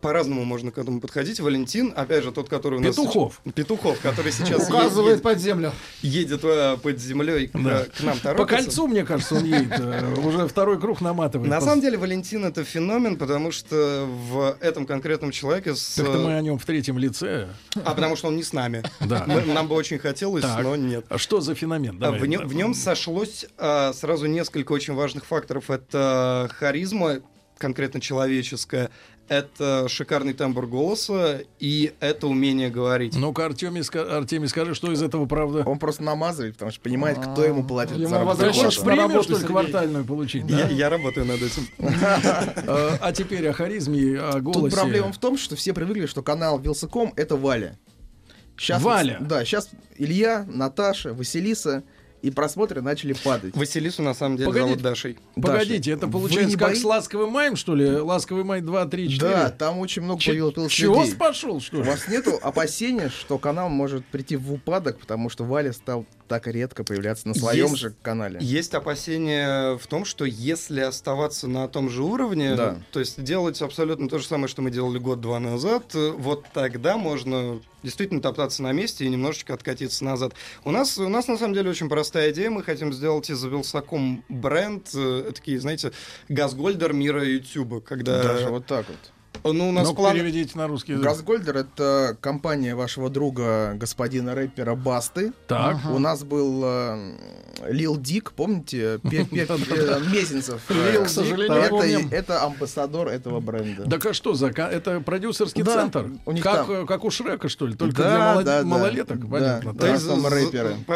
По-разному 0.00 0.44
можно 0.44 0.70
к 0.70 0.78
этому 0.78 1.00
подходить. 1.00 1.40
Валентин, 1.40 1.92
опять 1.96 2.24
же, 2.24 2.32
тот, 2.32 2.48
который 2.48 2.78
у 2.78 2.82
нас... 2.82 2.94
Петухов. 2.96 3.40
сейчас- 3.44 3.54
Петухов, 3.54 4.00
который 4.00 4.32
сейчас 4.32 4.68
Указывает 4.68 5.10
едет, 5.12 5.22
под 5.22 5.38
землю. 5.38 5.72
едет, 6.02 6.40
э, 6.44 6.76
под 6.82 6.98
землей 7.00 7.46
к, 7.48 7.52
Да. 7.62 7.84
к 7.84 8.00
нам 8.02 8.16
По 8.18 8.22
торопится. 8.22 8.56
кольцу, 8.64 8.86
мне 8.88 9.04
кажется, 9.04 9.36
он 9.36 9.44
едет. 9.44 9.72
э, 9.78 10.14
Уже 10.24 10.46
второй 10.48 10.78
круг 10.80 11.00
наматывает. 11.00 11.48
На 11.50 11.60
самом 11.60 11.80
деле 11.80 11.96
Валентин 11.96 12.44
это 12.44 12.64
феномен, 12.64 13.16
потому 13.16 13.50
что 13.52 14.06
в 14.30 14.56
этом 14.60 14.84
конкретном 14.86 15.30
человеке 15.30 15.74
с... 15.74 15.94
Так-то 15.94 16.18
мы 16.18 16.36
о 16.36 16.40
нем 16.42 16.58
в 16.58 16.64
третьем 16.64 16.98
лице. 16.98 17.48
А 17.84 17.94
потому 17.94 18.16
что 18.16 18.28
он 18.28 18.36
не 18.36 18.42
с 18.42 18.52
нами. 18.52 18.82
Да. 19.00 19.24
Мы- 19.26 19.42
нам 19.42 19.68
бы 19.68 19.74
очень 19.76 19.98
хотелось, 19.98 20.42
Так. 20.42 20.62
но 20.62 20.76
нет. 20.76 21.06
А 21.08 21.18
что 21.18 21.40
за 21.40 21.54
феномен? 21.54 21.98
Давай. 21.98 22.18
В, 22.20 22.26
нем, 22.26 22.46
в 22.46 22.54
нем 22.54 22.74
сошлось 22.74 23.46
а, 23.58 23.92
сразу 23.92 24.26
несколько 24.26 24.72
очень 24.72 24.94
важных 24.94 25.24
факторов. 25.24 25.70
Это 25.70 26.50
харизма, 26.58 27.20
конкретно 27.58 28.00
человеческая, 28.00 28.90
это 29.28 29.86
шикарный 29.88 30.32
тембр 30.34 30.66
голоса 30.66 31.40
и 31.58 31.92
это 32.00 32.26
умение 32.26 32.68
говорить. 32.70 33.16
Ну-ка, 33.16 33.46
Артемий, 33.46 33.80
ска- 33.80 34.06
Артемий, 34.16 34.48
скажи, 34.48 34.74
что 34.74 34.92
из 34.92 35.02
этого 35.02 35.26
правда? 35.26 35.62
Он 35.66 35.78
просто 35.78 36.02
намазывает, 36.02 36.54
потому 36.54 36.70
что 36.70 36.80
понимает, 36.80 37.18
кто 37.18 37.44
ему 37.44 37.64
платит 37.64 37.96
Ему 37.96 38.08
за 38.08 38.18
работу. 38.18 38.52
Хочешь 38.52 38.80
премию, 38.80 39.22
что 39.22 39.38
ли, 39.38 39.44
квартальную 39.44 40.04
получить? 40.04 40.44
Я, 40.48 40.64
да? 40.64 40.68
я 40.68 40.90
работаю 40.90 41.26
над 41.26 41.40
этим. 41.42 41.66
Э, 41.78 42.96
А 43.00 43.12
теперь 43.12 43.48
о 43.48 43.52
харизме, 43.52 44.18
о 44.18 44.40
голосе. 44.40 44.60
Тут 44.60 44.74
проблема 44.74 45.12
в 45.12 45.18
том, 45.18 45.36
что 45.38 45.56
все 45.56 45.72
привыкли, 45.72 46.06
что 46.06 46.22
канал 46.22 46.58
Вилсаком 46.58 47.12
это 47.16 47.36
Валя. 47.36 47.78
Щас 48.56 48.82
Валя? 48.82 49.18
да, 49.20 49.44
сейчас 49.44 49.68
Илья, 49.96 50.46
Наташа, 50.48 51.12
Василиса, 51.12 51.82
и 52.24 52.30
просмотры 52.30 52.80
начали 52.80 53.12
падать. 53.12 53.54
Василису 53.54 54.02
на 54.02 54.14
самом 54.14 54.36
деле 54.36 54.46
Погодите. 54.46 54.68
зовут 54.70 54.82
Дашей. 54.82 55.18
Погодите, 55.34 55.90
это 55.90 56.08
получается 56.08 56.56
как 56.56 56.70
бои- 56.70 56.76
с 56.80 56.84
ласковым 56.84 57.30
маем, 57.30 57.54
что 57.56 57.74
ли? 57.74 57.86
Ласковый 57.86 58.44
май 58.44 58.62
2, 58.62 58.86
3, 58.86 59.10
4. 59.10 59.30
Да, 59.30 59.50
там 59.50 59.78
очень 59.78 60.02
много 60.02 60.20
Ч- 60.20 60.30
появилось 60.30 60.72
Чего 60.72 61.02
людей. 61.02 61.16
пошел, 61.16 61.60
что 61.60 61.76
У 61.78 61.82
ли? 61.82 61.90
вас 61.90 62.08
нету 62.08 62.38
опасения, 62.40 63.10
что 63.10 63.36
канал 63.38 63.68
может 63.68 64.06
прийти 64.06 64.36
в 64.36 64.52
упадок, 64.52 64.98
потому 65.00 65.28
что 65.28 65.44
Валя 65.44 65.72
стал 65.74 66.06
так 66.26 66.46
редко 66.46 66.84
появляться 66.84 67.28
на 67.28 67.34
своем 67.34 67.66
Есть- 67.66 67.78
же 67.78 67.94
канале? 68.00 68.38
Есть 68.40 68.72
опасение 68.72 69.76
в 69.76 69.86
том, 69.86 70.06
что 70.06 70.24
если 70.24 70.80
оставаться 70.80 71.46
на 71.48 71.68
том 71.68 71.90
же 71.90 72.02
уровне, 72.02 72.54
Да. 72.54 72.78
то 72.92 73.00
есть 73.00 73.22
делать 73.22 73.60
абсолютно 73.60 74.08
то 74.08 74.18
же 74.18 74.26
самое, 74.26 74.48
что 74.48 74.62
мы 74.62 74.70
делали 74.70 74.98
год-два 74.98 75.38
назад, 75.38 75.92
вот 75.94 76.46
тогда 76.54 76.96
можно 76.96 77.60
действительно 77.82 78.22
топтаться 78.22 78.62
на 78.62 78.72
месте 78.72 79.04
и 79.04 79.08
немножечко 79.10 79.52
откатиться 79.52 80.04
назад. 80.04 80.32
У 80.64 80.70
нас, 80.70 80.96
у 80.96 81.06
нас 81.10 81.28
на 81.28 81.36
самом 81.36 81.52
деле 81.52 81.68
очень 81.68 81.90
простая 81.90 82.13
идея. 82.30 82.50
Мы 82.50 82.62
хотим 82.62 82.92
сделать 82.92 83.30
из 83.30 83.42
Вилсаком 83.44 84.24
бренд, 84.28 84.90
э, 84.94 85.30
такие, 85.34 85.58
знаете, 85.60 85.92
газгольдер 86.28 86.92
мира 86.92 87.24
Ютуба, 87.24 87.80
когда... 87.80 88.22
Даже 88.22 88.48
вот 88.48 88.66
так 88.66 88.86
вот. 88.88 89.13
Ну, 89.42 89.68
у 89.68 89.72
нас 89.72 89.88
Ну, 89.88 89.94
план... 89.94 90.14
переведите 90.14 90.56
на 90.56 90.66
русский 90.68 90.92
язык. 90.92 91.04
Газгольдер 91.04 91.56
это 91.56 92.16
компания 92.20 92.74
вашего 92.74 93.10
друга, 93.10 93.74
господина 93.74 94.34
рэпера 94.34 94.74
Басты. 94.74 95.32
Так. 95.48 95.78
У 95.90 95.98
нас 95.98 96.24
был 96.24 96.62
э, 96.64 97.12
Лил 97.68 97.96
Дик, 97.98 98.32
помните? 98.32 99.00
Э, 99.04 99.10
Э, 100.68 101.04
к 101.04 101.08
сожалению, 101.08 102.08
это, 102.10 102.42
амбассадор 102.44 103.08
этого 103.08 103.40
бренда. 103.40 103.88
Так 103.88 104.06
а 104.06 104.12
что 104.14 104.34
за... 104.34 104.48
Это 104.48 105.00
продюсерский 105.00 105.62
Да, 105.62 105.74
центр? 105.74 106.10
как, 106.42 107.04
у 107.04 107.10
Шрека, 107.10 107.48
что 107.48 107.66
ли? 107.66 107.74
Только 107.74 108.02
Да, 108.02 108.08
для 108.10 108.18
мало- 108.18 108.42
да, 108.42 108.60
да. 108.62 108.66
малолеток? 108.66 109.20
Да. 109.20 109.60
Понятно. 109.60 109.74
То 109.74 109.86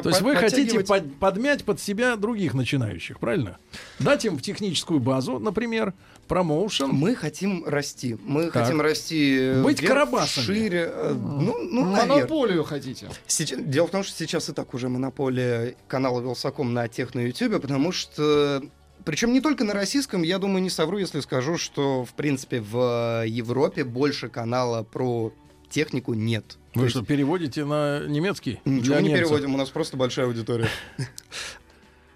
есть- 0.09 0.23
вы 0.23 0.37
хотите 0.37 0.85
подмять 1.21 1.65
под 1.65 1.81
себя 1.81 2.17
других 2.17 2.55
начинающих, 2.55 3.19
правильно? 3.19 3.59
Дать 3.99 4.25
им 4.25 4.39
в 4.39 4.43
техническую 4.43 5.01
базу, 5.01 5.39
например, 5.39 5.93
промоушен. 6.29 6.91
Мы 6.91 7.15
хотим 7.17 7.65
расти. 7.67 8.17
Мы 8.25 8.45
Так. 8.51 8.63
хотим 8.65 8.81
расти 8.81 9.37
э, 9.41 9.63
Быть 9.63 9.81
вверх, 9.81 9.95
Карабасами. 9.95 10.45
шире. 10.45 10.91
э, 10.93 11.15
Ну, 11.15 11.57
ну, 11.71 11.85
наверное. 11.87 12.17
Монополию 12.17 12.65
хотите. 12.65 13.09
Сейчас- 13.27 13.59
дело 13.61 13.89
в 13.89 13.91
том, 13.91 14.03
что 14.05 14.17
сейчас 14.17 14.49
и 14.49 14.53
так 14.53 14.73
уже 14.75 14.89
монополия 14.89 15.75
канала 15.89 16.21
Вилсаком 16.21 16.73
на 16.75 16.87
тех 16.89 17.15
на 17.15 17.21
Ютубе, 17.21 17.59
потому 17.59 17.91
что 17.93 18.63
причем 19.05 19.33
не 19.33 19.41
только 19.41 19.65
на 19.65 19.73
российском, 19.73 20.23
я 20.23 20.39
думаю, 20.39 20.63
не 20.63 20.71
совру, 20.71 20.99
если 20.99 21.21
скажу, 21.21 21.57
что, 21.57 22.05
в 22.05 22.13
принципе, 22.15 22.61
в 22.61 23.25
Европе 23.27 23.85
больше 23.85 24.29
канала 24.29 24.83
про 24.83 25.33
технику 25.71 26.15
нет. 26.15 26.57
То 26.75 26.81
Вы 26.81 26.87
есть 26.87 26.97
что, 26.97 27.05
переводите 27.05 27.65
на 27.65 28.07
немецкий? 28.07 28.61
Ничего 28.65 28.95
Для 28.95 29.01
не 29.01 29.09
немцев? 29.09 29.29
переводим, 29.29 29.55
у 29.55 29.59
нас 29.59 29.69
просто 29.71 29.97
большая 29.97 30.27
аудитория. 30.27 30.69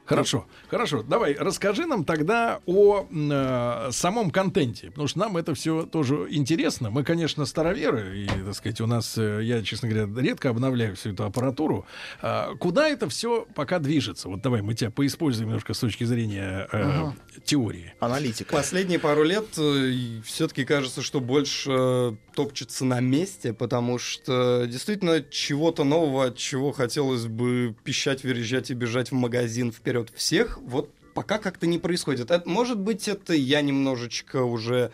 Хорошо, 0.04 0.46
хорошо. 0.68 1.02
Давай, 1.02 1.36
расскажи 1.38 1.86
нам 1.86 2.04
тогда 2.04 2.60
о 2.66 3.06
э, 3.08 3.88
самом 3.92 4.30
контенте, 4.32 4.88
потому 4.88 5.06
что 5.06 5.20
нам 5.20 5.36
это 5.36 5.54
все 5.54 5.84
тоже 5.84 6.26
интересно. 6.28 6.90
Мы, 6.90 7.04
конечно, 7.04 7.44
староверы, 7.46 8.18
и, 8.24 8.26
так 8.26 8.54
сказать, 8.54 8.80
у 8.80 8.86
нас, 8.86 9.16
э, 9.16 9.40
я, 9.42 9.62
честно 9.62 9.88
говоря, 9.88 10.08
редко 10.20 10.50
обновляю 10.50 10.96
всю 10.96 11.12
эту 11.12 11.24
аппаратуру. 11.24 11.86
А, 12.20 12.54
куда 12.56 12.88
это 12.88 13.08
все 13.08 13.46
пока 13.54 13.78
движется? 13.78 14.28
Вот 14.28 14.42
давай 14.42 14.60
мы 14.60 14.74
тебя 14.74 14.90
поиспользуем 14.90 15.48
немножко 15.48 15.72
с 15.72 15.78
точки 15.78 16.02
зрения 16.02 16.68
э, 16.72 17.10
теории. 17.44 17.94
Аналитика. 18.00 18.52
Последние 18.52 18.98
пару 18.98 19.22
лет 19.22 19.46
все-таки 20.24 20.64
кажется, 20.64 21.02
что 21.02 21.20
больше 21.20 21.70
э, 21.70 22.12
топчется 22.34 22.84
на 22.84 23.00
месте, 23.00 23.52
потому 23.52 23.98
что 23.98 24.66
действительно 24.66 25.22
чего-то 25.22 25.84
нового, 25.84 26.26
от 26.26 26.36
чего 26.36 26.72
хотелось 26.72 27.26
бы 27.26 27.74
пищать, 27.84 28.24
верещать 28.24 28.70
и 28.70 28.74
бежать 28.74 29.10
в 29.10 29.14
магазин 29.14 29.72
вперед 29.72 30.12
всех, 30.14 30.58
вот 30.58 30.90
пока 31.14 31.38
как-то 31.38 31.66
не 31.66 31.78
происходит. 31.78 32.30
Это, 32.30 32.48
может 32.48 32.78
быть, 32.78 33.08
это 33.08 33.34
я 33.34 33.60
немножечко 33.60 34.42
уже 34.42 34.92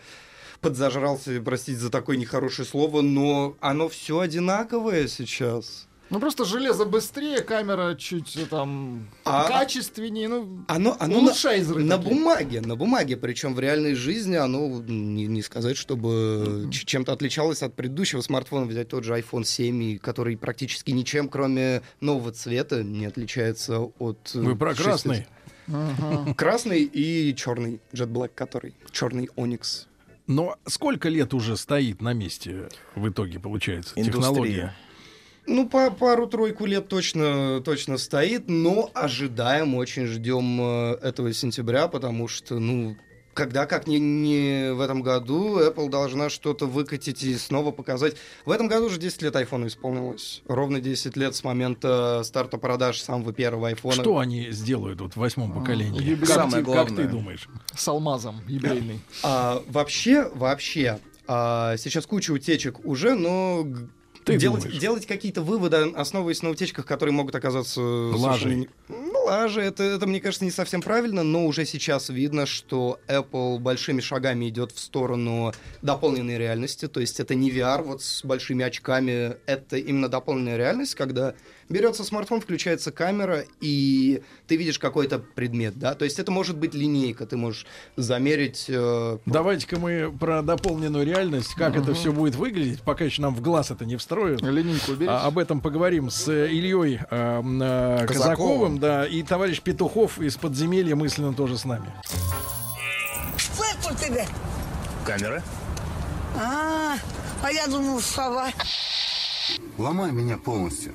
подзажрался, 0.61 1.41
простите 1.43 1.79
за 1.79 1.89
такое 1.89 2.17
нехорошее 2.17 2.67
слово, 2.67 3.01
но 3.01 3.57
оно 3.61 3.89
все 3.89 4.19
одинаковое 4.19 5.07
сейчас. 5.07 5.88
Ну 6.11 6.19
просто 6.19 6.43
железо 6.43 6.85
быстрее, 6.85 7.41
камера 7.41 7.93
чуть 7.95 8.35
э, 8.35 8.45
там 8.47 9.07
А- 9.25 9.47
качественнее. 9.47 10.27
Ну, 10.27 10.65
Оно, 10.67 10.97
оно 10.99 11.19
улучшайзеры 11.19 11.81
на, 11.83 11.97
на 11.97 11.97
бумаге, 11.99 12.61
на 12.61 12.75
бумаге, 12.75 13.15
причем 13.15 13.53
в 13.53 13.59
реальной 13.59 13.93
жизни 13.93 14.35
оно 14.35 14.81
не, 14.87 15.27
не 15.27 15.41
сказать, 15.43 15.77
чтобы 15.77 16.67
ч- 16.71 16.85
чем-то 16.85 17.13
отличалось 17.13 17.61
от 17.61 17.75
предыдущего 17.75 18.21
смартфона. 18.21 18.65
Взять 18.65 18.87
тот 18.87 19.03
же 19.03 19.13
iPhone 19.19 19.43
7, 19.43 19.83
и 19.83 19.97
который 19.99 20.35
практически 20.35 20.89
ничем, 20.91 21.29
кроме 21.29 21.83
нового 22.01 22.31
цвета, 22.31 22.81
не 22.83 23.05
отличается 23.05 23.79
от... 23.79 24.31
э, 24.33 24.39
Вы 24.39 24.55
про 24.55 24.73
6. 24.73 24.83
красный. 24.83 25.27
Красный 26.35 26.83
и 26.83 27.35
черный 27.35 27.79
Jet 27.93 28.07
Black, 28.07 28.31
который 28.33 28.73
черный 28.91 29.29
Onyx. 29.35 29.85
Но 30.27 30.55
сколько 30.65 31.09
лет 31.09 31.33
уже 31.33 31.57
стоит 31.57 32.01
на 32.01 32.13
месте 32.13 32.69
в 32.95 33.07
итоге, 33.09 33.39
получается, 33.39 33.93
Индустрия. 33.95 34.21
технология? 34.21 34.75
Ну, 35.49 35.67
по 35.67 35.89
пару-тройку 35.89 36.65
лет 36.67 36.87
точно, 36.89 37.59
точно 37.65 37.97
стоит, 37.97 38.43
но 38.47 38.91
ожидаем, 38.93 39.73
очень 39.73 40.05
ждем 40.05 40.61
э, 40.61 40.93
этого 41.01 41.33
сентября, 41.33 41.87
потому 41.87 42.27
что, 42.27 42.59
ну, 42.59 42.95
когда, 43.33 43.65
как 43.65 43.87
не, 43.87 43.99
не 43.99 44.73
в 44.73 44.79
этом 44.79 45.01
году, 45.01 45.59
Apple 45.59 45.89
должна 45.89 46.29
что-то 46.29 46.67
выкатить 46.67 47.23
и 47.23 47.35
снова 47.35 47.71
показать. 47.71 48.15
В 48.45 48.51
этом 48.51 48.67
году 48.67 48.85
уже 48.85 48.99
10 48.99 49.23
лет 49.23 49.35
iPhone 49.35 49.65
исполнилось. 49.65 50.43
Ровно 50.47 50.79
10 50.81 51.17
лет 51.17 51.35
с 51.35 51.43
момента 51.43 52.21
старта 52.23 52.57
продаж 52.59 53.01
самого 53.01 53.33
первого 53.33 53.71
iPhone. 53.71 53.93
Что 53.93 54.19
они 54.19 54.51
сделают 54.51 55.01
вот 55.01 55.13
в 55.13 55.17
восьмом 55.17 55.51
поколении? 55.51 55.99
юбилей. 55.99 56.27
Как, 56.27 56.35
Самое 56.35 56.63
ты, 56.63 56.71
как 56.71 56.87
ты 56.89 56.93
главное. 56.93 57.07
думаешь? 57.07 57.49
С 57.75 57.87
алмазом 57.87 58.35
юбилейный. 58.47 58.99
А, 59.23 59.63
вообще, 59.67 60.29
вообще, 60.35 60.99
а, 61.27 61.75
сейчас 61.77 62.05
куча 62.05 62.31
утечек 62.31 62.85
уже, 62.85 63.15
но 63.15 63.65
Ты 64.33 64.39
делать, 64.39 64.63
думаешь? 64.63 64.79
делать 64.79 65.05
какие-то 65.05 65.41
выводы, 65.41 65.91
основываясь 65.95 66.41
на 66.41 66.49
утечках, 66.49 66.85
которые 66.85 67.13
могут 67.13 67.35
оказаться... 67.35 67.81
Лажей. 67.81 68.15
совершенно 68.19 68.67
Ну, 68.87 69.25
лажи, 69.25 69.61
это, 69.61 69.83
это, 69.83 70.07
мне 70.07 70.19
кажется, 70.19 70.45
не 70.45 70.51
совсем 70.51 70.81
правильно, 70.81 71.23
но 71.23 71.45
уже 71.45 71.65
сейчас 71.65 72.09
видно, 72.09 72.45
что 72.45 72.99
Apple 73.07 73.59
большими 73.59 74.01
шагами 74.01 74.49
идет 74.49 74.71
в 74.71 74.79
сторону 74.79 75.53
дополненной 75.81 76.37
реальности, 76.37 76.87
то 76.87 76.99
есть 76.99 77.19
это 77.19 77.35
не 77.35 77.51
VR 77.51 77.83
вот 77.83 78.01
с 78.01 78.23
большими 78.23 78.65
очками, 78.65 79.37
это 79.45 79.77
именно 79.77 80.09
дополненная 80.09 80.57
реальность, 80.57 80.95
когда 80.95 81.35
берется 81.69 82.03
смартфон, 82.03 82.41
включается 82.41 82.91
камера, 82.91 83.45
и 83.61 84.21
ты 84.47 84.55
видишь 84.57 84.79
какой-то 84.79 85.19
предмет, 85.19 85.77
да, 85.77 85.93
то 85.93 86.03
есть 86.05 86.19
это 86.19 86.31
может 86.31 86.57
быть 86.57 86.73
линейка, 86.73 87.25
ты 87.25 87.37
можешь 87.37 87.65
замерить... 87.95 88.65
э, 88.67 89.17
Давайте-ка 89.25 89.79
мы 89.79 90.11
про 90.11 90.41
дополненную 90.41 91.05
реальность, 91.05 91.53
как 91.55 91.75
это 91.77 91.93
все 91.93 92.11
будет 92.11 92.35
выглядеть, 92.35 92.81
пока 92.81 93.05
еще 93.05 93.21
нам 93.21 93.35
в 93.35 93.41
глаз 93.41 93.71
это 93.71 93.85
не 93.85 93.95
встроят. 93.95 94.41
Убери. 94.41 95.07
А, 95.07 95.25
об 95.27 95.37
этом 95.37 95.61
поговорим 95.61 96.09
с 96.09 96.27
э, 96.27 96.47
Ильей 96.51 96.99
э, 97.09 97.15
м, 97.39 97.61
э, 97.61 98.05
Казаковым, 98.07 98.07
Казаковым. 98.07 98.79
да, 98.79 99.05
и 99.05 99.21
товарищ 99.23 99.61
Петухов 99.61 100.19
из 100.19 100.35
подземелья 100.37 100.95
мысленно 100.95 101.33
тоже 101.33 101.57
с 101.57 101.65
нами. 101.65 101.91
Что 103.37 103.63
это 103.63 103.93
у 103.93 103.95
тебя? 103.95 104.25
Камера? 105.05 105.43
А, 106.35 106.95
а 107.43 107.51
я 107.51 107.67
думал, 107.67 107.99
сова. 108.01 108.49
Ломай 109.77 110.11
меня 110.11 110.37
полностью. 110.37 110.93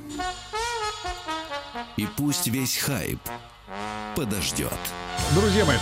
И 1.96 2.06
пусть 2.16 2.48
весь 2.48 2.76
хайп 2.76 3.20
подождет. 4.14 4.72
Друзья 5.34 5.64
мои, 5.64 5.76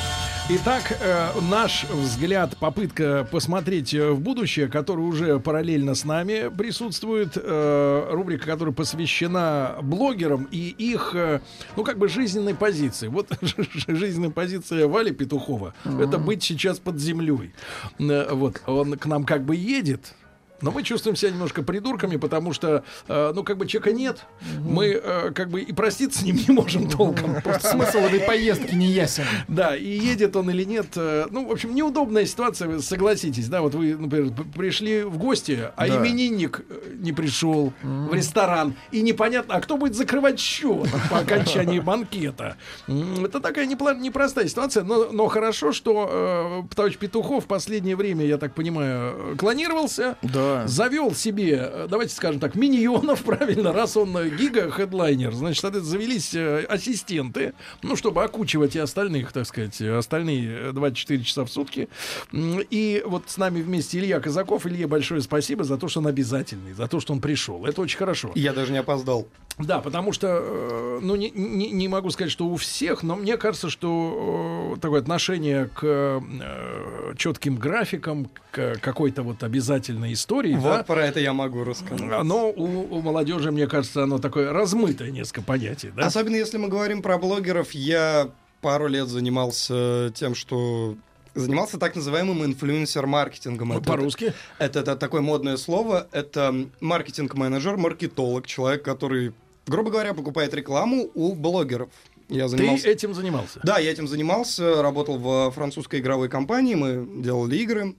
итак, 0.51 0.97
э, 1.01 1.31
наш 1.51 1.85
взгляд, 1.85 2.57
попытка 2.59 3.27
посмотреть 3.31 3.93
э, 3.93 4.11
в 4.11 4.21
будущее, 4.21 4.69
который 4.69 5.01
уже 5.01 5.39
параллельно 5.41 5.95
с 5.95 6.05
нами 6.05 6.51
присутствует, 6.57 7.33
э, 7.37 8.09
рубрика, 8.11 8.47
которая 8.47 8.75
посвящена 8.75 9.79
блогерам 9.83 10.49
и 10.51 10.69
их, 10.69 11.13
э, 11.15 11.41
ну, 11.77 11.85
как 11.85 11.99
бы 11.99 12.09
жизненной 12.09 12.55
позиции. 12.55 13.09
Вот 13.09 13.29
жизненная 13.89 14.31
позиция 14.31 14.87
Вали 14.87 15.13
Петухова, 15.13 15.75
это 15.85 16.19
быть 16.19 16.43
сейчас 16.43 16.79
под 16.79 16.99
землей. 16.99 17.53
Вот, 17.99 18.63
он 18.67 18.97
к 18.99 19.07
нам 19.07 19.25
как 19.25 19.45
бы 19.45 19.57
едет, 19.57 20.15
но 20.63 20.71
мы 20.71 20.83
чувствуем 20.83 21.17
себя 21.17 21.31
немножко 21.33 21.63
придурками, 21.63 22.17
потому 22.17 22.53
что, 22.53 22.85
э, 23.09 23.33
ну, 23.35 23.43
как 23.45 23.59
бы 23.59 23.67
человека 23.67 23.93
нет. 23.93 24.21
Мы, 24.61 24.87
э, 25.03 25.31
как 25.35 25.51
бы, 25.51 25.61
и 25.61 25.73
проститься 25.73 26.21
с 26.21 26.23
ним 26.23 26.37
не 26.37 26.55
можем 26.55 26.89
толком. 26.89 27.41
Просто 27.43 27.69
Смысл 27.69 27.99
этой 27.99 28.21
поездки 28.21 28.75
не 28.75 28.87
ясен. 28.87 29.25
да, 29.49 29.77
и 29.77 29.87
едет 29.89 30.37
он 30.37 30.51
или 30.51 30.65
нет. 30.65 30.87
э, 30.97 31.27
Ну, 31.31 31.47
в 31.49 31.53
общем, 31.53 31.75
неудобная 31.75 32.25
ситуация, 32.27 32.69
вы 32.69 32.81
согласитесь, 32.83 33.49
да, 33.49 33.61
вот 33.61 33.75
вы, 33.75 33.97
например, 33.97 34.33
пришли 34.57 35.03
в 35.03 35.19
гости, 35.19 35.71
а 35.77 35.89
Да. 35.89 35.97
именинник 35.99 36.61
э, 36.69 36.95
не 36.99 37.13
пришел 37.13 37.73
в 37.83 38.15
ресторан, 38.15 38.75
и 38.91 39.03
непонятно, 39.03 39.55
а 39.57 39.61
кто 39.61 39.77
будет 39.77 39.95
закрывать 39.97 40.39
счет 40.39 40.89
по 41.11 41.19
окончании 41.19 41.81
банкета. 41.81 42.57
Это 42.89 43.41
такая 43.41 43.67
непростая 43.67 44.47
ситуация, 44.49 44.85
но, 44.85 45.11
но 45.13 45.27
хорошо, 45.29 45.73
что 45.73 46.63
э, 46.71 46.75
товарищ 46.75 46.97
Петухов 46.97 47.45
в 47.45 47.47
последнее 47.47 47.97
время, 47.97 48.25
я 48.25 48.39
так 48.39 48.55
понимаю, 48.55 49.33
э, 49.33 49.37
клонировался, 49.37 50.17
Да. 50.23 50.52
Завел 50.67 51.15
себе, 51.15 51.71
э, 51.73 51.87
давайте 51.89 52.15
скажем 52.15 52.41
так, 52.41 52.55
миньонов, 52.55 53.23
правильно, 53.25 53.73
раз 53.73 53.97
он 53.97 54.17
э, 54.17 54.29
гига-хедлайнер, 54.31 55.33
значит, 55.33 55.61
соответственно, 55.61 55.99
завелись 55.99 56.35
э, 56.35 56.65
ассистенты, 56.69 57.55
ну, 57.83 57.97
чтобы 57.97 58.25
окучивать 58.25 58.77
и 58.77 58.79
остальных, 58.79 59.33
так 59.33 59.47
сказать, 59.47 59.81
остальные 59.81 60.69
э, 60.69 60.73
24 60.73 61.25
часа 61.25 61.45
в 61.45 61.51
сутки. 61.51 61.89
И 62.33 63.03
вот 63.07 63.25
с 63.27 63.37
нами 63.37 63.63
вместе 63.63 63.99
Илья 63.99 64.21
Казаков. 64.21 64.67
Илье 64.67 64.87
большое 64.87 65.21
спасибо 65.21 65.65
за 65.65 65.79
то, 65.79 65.89
что 65.89 66.01
он 66.01 66.07
обязательный, 66.07 66.73
за 66.73 66.87
то, 66.89 67.01
что 67.01 67.13
он 67.13 67.21
пришел. 67.21 67.67
Это 67.67 67.81
очень 67.81 67.99
хорошо. 67.99 68.33
Я 68.35 68.53
даже 68.53 68.73
не 68.73 68.79
опоздал. 68.79 69.29
Да, 69.59 69.81
потому 69.81 70.13
что, 70.13 70.29
э, 70.29 70.99
ну, 71.03 71.15
не, 71.15 71.31
не, 71.31 71.71
не 71.71 71.89
могу 71.89 72.11
сказать, 72.11 72.33
что 72.33 72.47
у 72.47 72.57
всех, 72.57 73.03
но 73.03 73.17
мне 73.17 73.37
кажется, 73.37 73.69
что 73.71 74.75
э, 74.77 74.81
такое 74.81 75.01
отношение 75.01 75.67
к 75.67 75.81
э, 75.83 77.15
четким 77.17 77.57
графикам, 77.57 78.31
к 78.51 78.79
какой-то 78.81 79.23
вот 79.23 79.43
обязательной 79.43 80.15
истории, 80.15 80.55
Вот 80.55 80.79
да, 80.79 80.83
про 80.83 81.07
это 81.07 81.21
я 81.21 81.33
могу 81.33 81.65
рассказать. 81.65 82.11
оно 82.11 82.51
у, 82.51 82.97
у 82.97 83.03
молодежи, 83.03 83.51
мне 83.53 83.67
кажется, 83.67 84.05
оно 84.05 84.19
такое 84.19 84.53
размытое 84.53 85.11
несколько 85.11 85.43
понятий, 85.43 85.93
да? 85.95 86.07
Особенно 86.07 86.37
если 86.37 86.57
мы 86.57 86.69
говорим 86.69 87.03
про 87.03 87.19
блогеров, 87.19 87.73
я 87.73 88.31
пару 88.63 88.87
лет 88.87 89.09
занимался 89.09 90.11
тем, 90.15 90.35
что 90.35 90.97
занимался 91.35 91.79
так 91.79 91.95
называемым 91.95 92.45
инфлюенсер-маркетингом. 92.45 93.69
Ну, 93.69 93.83
По-русски. 93.83 94.35
Это, 94.59 94.81
это 94.81 94.97
такое 94.97 95.21
модное 95.21 95.57
слово. 95.57 96.09
Это 96.13 96.69
маркетинг-менеджер, 96.81 97.77
маркетолог, 97.77 98.47
человек, 98.47 98.83
который, 98.83 99.33
грубо 99.67 99.91
говоря, 99.91 100.15
покупает 100.15 100.55
рекламу 100.55 101.11
у 101.15 101.35
блогеров. 101.35 101.91
Я 102.29 102.45
Ты 102.45 102.57
занимался... 102.57 102.89
этим 102.89 103.15
занимался? 103.15 103.61
Да, 103.63 103.79
я 103.79 103.91
этим 103.91 104.09
занимался, 104.09 104.83
работал 104.83 105.19
в 105.19 105.51
французской 105.53 106.01
игровой 106.01 106.29
компании, 106.29 106.75
мы 106.75 107.07
делали 107.23 107.57
игры 107.57 107.95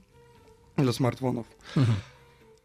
для 0.76 0.92
смартфонов. 0.92 1.46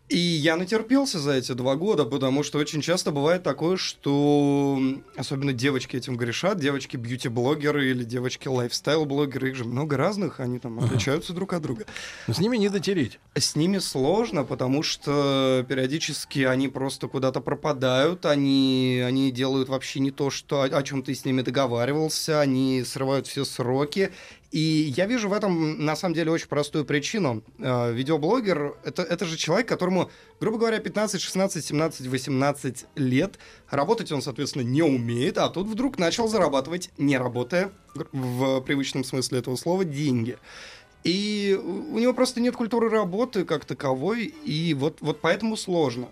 И 0.10 0.17
я 0.17 0.56
натерпелся 0.56 1.19
за 1.19 1.34
эти 1.34 1.52
два 1.52 1.76
года, 1.76 2.04
потому 2.04 2.41
что 2.41 2.58
очень 2.58 2.82
часто 2.82 3.12
бывает 3.12 3.43
такое, 3.43 3.78
что 3.78 4.80
особенно 5.15 5.54
девочки 5.54 5.95
этим 5.95 6.17
грешат, 6.17 6.60
девочки 6.60 6.98
бьюти-блогеры 6.98 7.91
или 7.91 8.04
девочки 8.04 8.48
лайфстайл-блогеры, 8.48 9.50
их 9.50 9.56
же 9.56 9.65
много 9.65 9.98
разных, 9.98 10.39
они 10.39 10.58
там 10.58 10.80
отличаются 10.80 11.32
друг 11.34 11.54
от 11.54 11.62
друга. 11.62 11.86
С 12.28 12.39
ними 12.39 12.58
не 12.58 12.69
дотереть. 12.69 13.19
С 13.36 13.56
ними 13.56 13.78
сложно, 13.78 14.43
потому 14.43 14.82
что 14.82 15.63
периодически 15.69 16.39
они 16.39 16.69
просто 16.69 17.08
куда-то 17.08 17.39
пропадают, 17.39 18.26
они, 18.26 19.04
они 19.06 19.32
делают 19.32 19.69
вообще 19.69 20.00
не 20.00 20.10
то, 20.10 20.32
что, 20.32 20.63
о, 20.63 20.65
о 20.65 20.82
чем 20.82 21.04
ты 21.04 21.13
с 21.13 21.24
ними 21.24 21.43
договаривался, 21.43 22.41
они 22.41 22.84
срывают 22.84 23.28
все 23.28 23.45
сроки. 23.45 24.12
И 24.51 24.91
я 24.95 25.05
вижу 25.05 25.29
в 25.29 25.33
этом, 25.33 25.85
на 25.85 25.95
самом 25.95 26.15
деле, 26.15 26.31
очень 26.31 26.47
простую 26.47 26.83
причину. 26.83 27.43
Э, 27.59 27.91
Видеоблогер 27.93 28.75
это, 28.83 29.03
это 29.03 29.25
же 29.25 29.38
человек, 29.38 29.67
которому, 29.67 30.09
грубо 30.39 30.57
говоря, 30.57 30.79
15, 30.79 31.21
16, 31.21 31.63
17, 31.63 32.07
18 32.07 32.85
лет. 32.95 33.38
Работать 33.69 34.12
он, 34.12 34.23
соответственно, 34.23 34.63
не 34.63 34.81
умеет, 34.81 35.38
а 35.38 35.49
тут 35.49 35.67
вдруг 35.67 35.99
начал 35.99 36.27
зарабатывать, 36.27 36.89
не 36.97 37.17
работая, 37.17 37.71
в 37.93 38.62
привычном 38.62 39.03
смысле 39.03 39.39
этого 39.39 39.55
слова, 39.55 39.85
деньги. 39.85 40.38
И 41.03 41.57
у 41.62 41.99
него 41.99 42.13
просто 42.13 42.41
нет 42.41 42.55
культуры 42.55 42.89
работы 42.89 43.45
как 43.45 43.65
таковой, 43.65 44.25
и 44.25 44.73
вот, 44.73 44.97
вот 45.01 45.21
поэтому 45.21 45.57
сложно. 45.57 46.09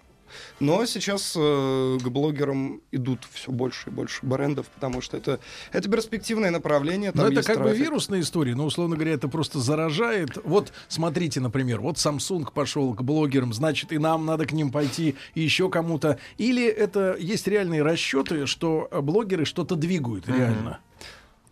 Но 0.59 0.85
сейчас 0.85 1.33
э, 1.35 1.97
к 2.01 2.07
блогерам 2.07 2.81
идут 2.91 3.27
все 3.31 3.51
больше 3.51 3.89
и 3.89 3.93
больше 3.93 4.25
брендов, 4.25 4.67
потому 4.67 5.01
что 5.01 5.17
это, 5.17 5.39
это 5.71 5.89
перспективное 5.89 6.51
направление. 6.51 7.11
Но 7.13 7.23
там 7.23 7.31
это 7.31 7.43
как 7.43 7.57
бы 7.57 7.63
трафик. 7.65 7.81
вирусная 7.81 8.21
история, 8.21 8.55
но, 8.55 8.65
условно 8.65 8.95
говоря, 8.95 9.13
это 9.13 9.27
просто 9.27 9.59
заражает. 9.59 10.37
Вот, 10.43 10.73
смотрите, 10.87 11.39
например, 11.39 11.81
вот 11.81 11.97
Samsung 11.97 12.51
пошел 12.53 12.93
к 12.93 13.01
блогерам, 13.03 13.53
значит, 13.53 13.91
и 13.91 13.97
нам 13.97 14.25
надо 14.25 14.45
к 14.45 14.51
ним 14.51 14.71
пойти, 14.71 15.15
и 15.35 15.41
еще 15.41 15.69
кому-то. 15.69 16.17
Или 16.37 16.65
это 16.65 17.15
есть 17.19 17.47
реальные 17.47 17.83
расчеты, 17.83 18.45
что 18.45 18.87
э, 18.91 19.01
блогеры 19.01 19.45
что-то 19.45 19.75
двигают 19.75 20.27
реально? 20.27 20.79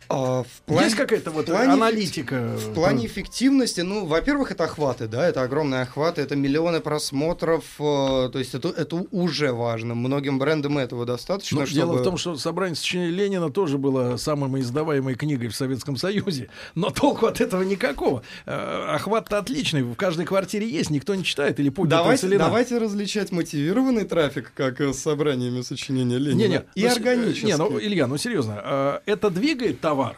А, 0.08 0.42
в 0.44 0.62
плане- 0.66 0.84
Есть 0.84 0.96
какая-то 0.96 1.30
вот 1.30 1.46
плане 1.46 1.72
аналитика? 1.72 2.56
В 2.56 2.74
плане 2.74 3.06
эффективности, 3.06 3.80
ну, 3.80 4.06
во-первых, 4.06 4.52
это 4.52 4.64
охваты, 4.64 5.08
да, 5.08 5.26
это 5.26 5.42
огромные 5.42 5.82
охваты, 5.82 6.22
это 6.22 6.36
миллионы 6.36 6.80
просмотров, 6.80 7.64
э, 7.78 8.30
то 8.32 8.38
есть 8.38 8.54
это, 8.54 8.68
это 8.68 9.04
уже 9.10 9.52
важно. 9.52 9.94
Многим 9.94 10.38
брендам 10.38 10.78
этого 10.78 11.04
достаточно, 11.06 11.60
Ну, 11.60 11.66
чтобы... 11.66 11.76
Дело 11.80 11.92
в 11.98 12.02
том, 12.02 12.16
что 12.16 12.36
собрание 12.36 12.76
сочинений 12.76 13.12
Ленина 13.12 13.50
тоже 13.50 13.78
было 13.78 14.16
самой 14.16 14.60
издаваемой 14.60 15.14
книгой 15.14 15.48
в 15.48 15.56
Советском 15.56 15.96
Союзе, 15.96 16.48
но 16.74 16.90
толку 16.90 17.26
от 17.26 17.40
этого 17.40 17.62
никакого. 17.62 18.22
Э, 18.46 18.94
Охват-то 18.96 19.38
отличный, 19.38 19.82
в 19.82 19.94
каждой 19.94 20.24
квартире 20.26 20.68
есть, 20.68 20.90
никто 20.90 21.14
не 21.14 21.24
читает 21.24 21.58
или 21.60 21.68
поднятая 21.68 22.02
Давайте, 22.04 22.38
давайте 22.38 22.78
различать 22.78 23.32
мотивированный 23.32 24.04
трафик, 24.04 24.52
как 24.54 24.80
э, 24.80 24.92
с 24.92 24.98
собраниями 25.00 25.62
сочинения 25.62 26.18
Ленина, 26.18 26.38
Не-не, 26.38 26.64
и 26.74 26.84
ну, 26.84 26.92
органический. 26.92 27.48
Не, 27.48 27.56
ну, 27.56 27.78
Илья, 27.80 28.06
ну 28.06 28.16
серьезно, 28.16 28.60
э, 28.62 28.98
это 29.06 29.30
двигает 29.30 29.80
товар? 29.96 30.16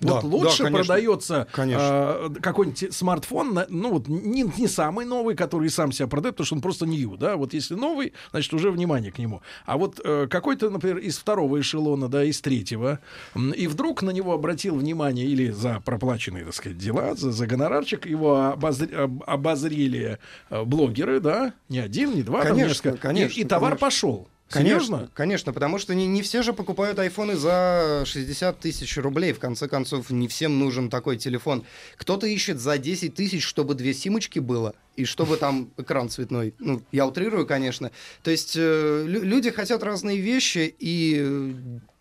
Вот 0.00 0.22
Да, 0.22 0.28
лучше 0.28 0.58
да, 0.58 0.64
конечно. 0.66 0.84
продается 0.86 1.48
Конечно. 1.50 2.16
э, 2.20 2.28
какой-нибудь 2.40 2.94
смартфон, 2.94 3.58
ну 3.68 3.90
вот 3.90 4.06
не, 4.06 4.44
не 4.56 4.68
самый 4.68 5.04
новый, 5.04 5.34
который 5.34 5.68
сам 5.70 5.90
себя 5.90 6.06
продает, 6.06 6.36
потому 6.36 6.46
что 6.46 6.54
он 6.54 6.60
просто 6.60 6.86
new, 6.86 7.16
да. 7.16 7.34
Вот 7.36 7.52
если 7.52 7.74
новый, 7.74 8.12
значит 8.30 8.54
уже 8.54 8.70
внимание 8.70 9.10
к 9.10 9.18
нему. 9.18 9.42
А 9.66 9.76
вот 9.76 10.00
э, 10.04 10.28
какой-то, 10.30 10.70
например, 10.70 10.98
из 10.98 11.18
второго 11.18 11.58
эшелона, 11.60 12.08
да, 12.08 12.22
из 12.22 12.40
третьего, 12.40 13.00
и 13.56 13.66
вдруг 13.66 14.02
на 14.02 14.10
него 14.10 14.32
обратил 14.34 14.76
внимание 14.76 15.26
или 15.26 15.50
за 15.50 15.80
проплаченные, 15.84 16.44
так 16.44 16.54
сказать, 16.54 16.78
дела, 16.78 17.16
за, 17.16 17.32
за 17.32 17.46
гонорарчик 17.48 18.06
его 18.06 18.54
обозр- 18.56 18.94
об- 18.94 19.24
обозрели 19.26 20.18
э, 20.50 20.62
блогеры, 20.62 21.18
да, 21.18 21.54
не 21.68 21.80
один, 21.80 22.14
не 22.14 22.22
два, 22.22 22.42
там 22.42 22.50
Конечно, 22.52 22.68
несколько. 22.68 22.94
И- 22.94 23.00
конечно, 23.00 23.40
и, 23.40 23.42
товар 23.42 23.70
конечно. 23.72 23.86
пошел. 23.86 24.28
Конечно, 24.50 24.80
Серьезно? 24.80 25.10
конечно, 25.14 25.52
потому 25.52 25.78
что 25.78 25.94
не, 25.94 26.06
не 26.06 26.22
все 26.22 26.42
же 26.42 26.52
покупают 26.54 26.98
айфоны 26.98 27.36
за 27.36 28.02
60 28.06 28.58
тысяч 28.58 28.96
рублей. 28.96 29.32
В 29.34 29.38
конце 29.38 29.68
концов, 29.68 30.08
не 30.10 30.26
всем 30.26 30.58
нужен 30.58 30.88
такой 30.88 31.18
телефон. 31.18 31.64
Кто-то 31.98 32.26
ищет 32.26 32.58
за 32.58 32.78
10 32.78 33.14
тысяч, 33.14 33.44
чтобы 33.44 33.74
две 33.74 33.92
симочки 33.92 34.38
было, 34.38 34.74
и 34.96 35.04
чтобы 35.04 35.36
там 35.36 35.70
экран 35.76 36.08
цветной. 36.08 36.54
Ну, 36.58 36.82
я 36.92 37.06
утрирую, 37.06 37.46
конечно. 37.46 37.90
То 38.22 38.30
есть 38.30 38.54
э, 38.56 39.04
лю- 39.06 39.22
люди 39.22 39.50
хотят 39.50 39.82
разные 39.82 40.18
вещи, 40.18 40.74
и 40.78 41.18
э, 41.20 41.52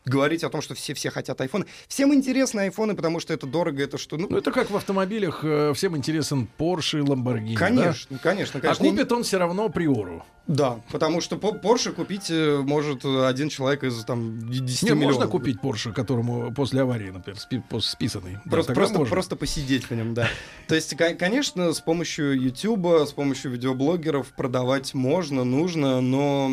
говорить 0.08 0.43
о 0.43 0.50
том, 0.50 0.62
что 0.62 0.74
все 0.76 0.93
все 0.93 1.10
хотят 1.10 1.39
айфоны. 1.41 1.65
Всем 1.88 2.13
интересны 2.13 2.62
айфоны, 2.62 2.96
потому 2.96 3.20
что 3.20 3.34
это 3.34 3.46
дорого, 3.46 3.84
это 3.84 3.98
что... 3.98 4.17
Ну, 4.17 4.28
Ну, 4.30 4.38
это 4.38 4.52
как 4.52 4.70
в 4.72 4.76
автомобилях, 4.76 5.41
э, 5.43 5.74
всем 5.76 5.96
интересен 5.98 6.48
Porsche 6.58 7.00
и 7.00 7.02
Lamborghini. 7.02 7.54
да? 7.54 7.60
конечно, 7.60 8.17
конечно, 8.20 8.60
А 8.60 8.62
конечно. 8.62 8.86
купит 8.89 9.12
он 9.12 9.24
все 9.24 9.38
равно 9.38 9.70
Приору. 9.70 10.24
Да, 10.48 10.80
потому 10.93 11.20
что 11.20 11.36
Porsche 11.36 11.91
купить 11.91 12.28
э, 12.32 12.62
может 12.63 13.04
один 13.04 13.50
человек 13.50 13.84
из 13.84 14.04
там 14.06 14.50
10 14.50 14.84
Не, 14.84 14.89
миллионов. 14.91 15.15
можно 15.15 15.28
купить 15.28 15.58
Porsche, 15.62 15.91
которому 15.91 16.54
после 16.54 16.82
аварии, 16.84 17.10
например, 17.10 17.38
спи- 17.38 17.62
списанный. 17.82 18.38
Да, 18.46 18.52
Просто, 18.52 18.67
тогда 18.67 18.80
просто, 18.82 18.98
можно. 19.00 19.12
просто 19.13 19.36
посидеть 19.36 19.89
в 19.89 19.91
нем, 19.91 20.13
да. 20.13 20.30
То 20.70 20.76
есть, 20.76 20.96
ко- 20.96 21.15
конечно, 21.15 21.74
с 21.74 21.82
помощью 21.82 22.39
YouTube, 22.41 22.86
с 23.08 23.12
помощью 23.12 23.52
видеоблогеров 23.52 24.28
продавать 24.38 24.93
можно, 24.93 25.43
нужно, 25.43 26.00
но 26.00 26.50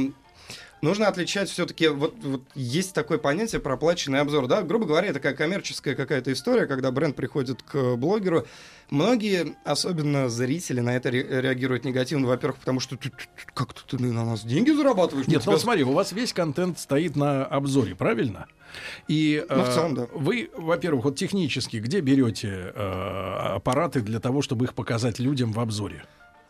нужно 0.84 1.08
отличать 1.08 1.48
все-таки, 1.50 1.88
вот, 1.88 2.14
вот 2.22 2.42
есть 2.54 2.94
такое 2.94 3.18
понятие 3.18 3.60
проплаченный 3.60 4.20
обзор, 4.20 4.46
да, 4.46 4.62
грубо 4.62 4.86
говоря, 4.86 5.06
это 5.08 5.14
такая 5.14 5.34
коммерческая 5.34 5.94
какая-то 5.96 6.32
история, 6.32 6.66
когда 6.66 6.92
бренд 6.92 7.16
приходит 7.16 7.62
к 7.62 7.96
блогеру, 7.96 8.46
многие, 8.90 9.56
особенно 9.64 10.28
зрители, 10.28 10.80
на 10.80 10.94
это 10.96 11.10
ре- 11.10 11.40
реагируют 11.42 11.84
негативно, 11.84 12.28
во-первых, 12.28 12.58
потому 12.60 12.78
что 12.80 12.96
ты, 12.96 13.08
ты- 13.10 13.16
ты- 13.16 13.52
как-то 13.54 13.80
ты 13.96 14.02
на 14.02 14.24
нас 14.24 14.44
деньги 14.44 14.70
зарабатываешь, 14.70 15.26
Нет, 15.26 15.38
У 15.38 15.42
тебя 15.42 15.52
ну 15.52 15.58
смотри, 15.58 15.82
у 15.84 15.92
вас 15.92 16.12
весь 16.12 16.32
контент 16.32 16.78
стоит 16.78 17.16
на 17.16 17.44
обзоре, 17.44 17.94
правильно? 17.94 18.46
И 19.08 19.44
Ну, 19.48 19.62
в 19.64 19.68
э, 19.68 19.72
целом, 19.72 19.94
да. 19.94 20.06
вы, 20.12 20.50
во-первых, 20.56 21.04
вот 21.04 21.16
технически, 21.16 21.76
где 21.78 22.00
берете 22.00 22.72
э, 22.74 23.54
аппараты 23.54 24.00
для 24.00 24.20
того, 24.20 24.42
чтобы 24.42 24.64
их 24.66 24.74
показать 24.74 25.18
людям 25.18 25.52
в 25.52 25.60
обзоре? 25.60 26.04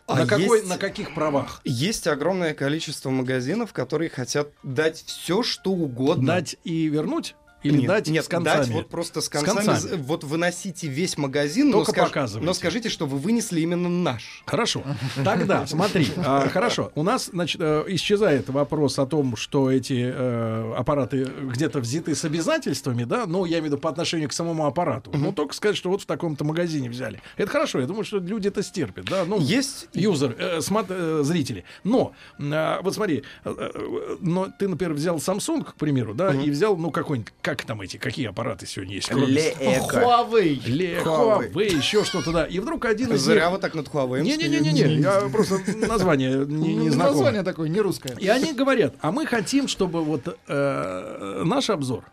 А 0.06 0.16
на, 0.16 0.26
какой, 0.26 0.58
есть- 0.58 0.68
на 0.68 0.76
каких 0.76 1.14
правах? 1.14 1.60
Есть 1.64 2.06
огромное 2.06 2.52
количество 2.54 3.08
магазинов, 3.10 3.72
которые 3.72 4.10
хотят 4.10 4.48
дать 4.62 5.02
все, 5.06 5.42
что 5.42 5.70
угодно. 5.70 6.26
Дать 6.26 6.56
и 6.64 6.86
вернуть? 6.88 7.34
Или 7.64 7.78
нет, 7.78 7.86
дать 7.88 8.08
нет, 8.08 8.24
с 8.24 8.28
концами? 8.28 8.58
дать 8.60 8.68
вот 8.70 8.88
просто 8.88 9.20
с 9.20 9.24
С 9.24 9.28
концами. 9.28 9.56
концами. 9.66 9.78
з- 9.78 9.96
Вот 9.96 10.22
выносите 10.24 10.86
весь 10.86 11.16
магазин, 11.18 11.70
но, 11.70 11.78
Только 11.78 11.92
скаж- 11.92 12.08
показывайте. 12.08 12.46
но 12.46 12.52
скажите, 12.54 12.88
что 12.88 13.06
вы 13.06 13.18
вынесли 13.18 13.60
именно 13.60 13.88
наш. 13.88 14.42
Хорошо. 14.46 14.82
Тогда, 15.24 15.66
смотри, 15.66 16.06
а, 16.16 16.48
хорошо. 16.48 16.92
У 16.94 17.02
нас, 17.02 17.30
значит, 17.32 17.60
э, 17.60 17.84
исчезает 17.88 18.48
вопрос 18.50 18.98
о 18.98 19.06
том, 19.06 19.36
что 19.36 19.70
эти 19.70 20.12
э, 20.14 20.74
аппараты 20.76 21.24
где-то 21.24 21.80
взяты 21.80 22.14
с 22.14 22.24
обязательствами, 22.24 23.04
да, 23.04 23.24
ну, 23.26 23.44
я 23.44 23.52
имею 23.58 23.62
в 23.62 23.66
виду 23.66 23.78
по 23.78 23.88
отношению 23.90 24.28
к 24.28 24.32
самому 24.32 24.66
аппарату. 24.66 25.10
Ну, 25.14 25.32
только 25.32 25.54
сказать, 25.54 25.76
что 25.76 25.88
вот 25.90 26.02
в 26.02 26.06
таком-то 26.06 26.44
магазине 26.44 26.88
взяли. 26.90 27.20
Это 27.36 27.50
хорошо, 27.50 27.80
я 27.80 27.86
думаю, 27.86 28.04
что 28.04 28.18
люди 28.18 28.48
это 28.48 28.62
стерпят, 28.62 29.06
да, 29.06 29.24
ну, 29.24 29.40
Есть 29.40 29.88
юзер, 29.94 30.36
э, 30.38 30.58
смат- 30.60 30.86
э, 30.90 31.22
зрители. 31.24 31.64
Но, 31.82 32.12
э, 32.38 32.78
вот 32.82 32.94
смотри, 32.94 33.22
э, 33.44 33.54
э, 33.58 34.16
но 34.20 34.48
ты, 34.58 34.68
например, 34.68 34.94
взял 34.94 35.16
Samsung, 35.16 35.64
к 35.64 35.74
примеру, 35.74 36.14
да, 36.14 36.34
и 36.34 36.50
взял, 36.50 36.76
ну, 36.76 36.90
какой-нибудь, 36.90 37.32
как 37.56 37.66
там 37.66 37.80
эти, 37.80 37.96
какие 37.96 38.28
аппараты 38.28 38.66
сегодня 38.66 38.94
есть? 38.96 39.08
кроме-. 39.08 39.26
Huawei. 39.26 40.60
Ле- 40.66 41.02
Huawei. 41.02 41.76
Еще 41.76 42.04
что-то, 42.04 42.32
да. 42.32 42.44
И 42.44 42.58
вдруг 42.58 42.84
один 42.84 43.12
из 43.12 43.20
Зря 43.20 43.50
вы 43.50 43.58
так 43.58 43.74
над 43.74 43.88
Huawei. 43.88 44.22
не-не-не-не, 44.22 45.00
я 45.00 45.28
просто 45.32 45.60
название 45.86 46.44
не, 46.46 46.74
не 46.74 46.90
знакомо. 46.90 47.14
Название 47.16 47.42
такое, 47.42 47.68
не 47.68 47.80
русское. 47.80 48.16
И 48.18 48.28
они 48.28 48.52
говорят, 48.52 48.94
а 49.00 49.12
мы 49.12 49.26
хотим, 49.26 49.68
чтобы 49.68 50.02
вот 50.02 50.36
э, 50.48 51.42
наш 51.44 51.70
обзор 51.70 52.04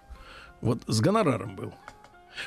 вот 0.62 0.80
с 0.88 1.00
гонораром 1.02 1.56
был. 1.56 1.74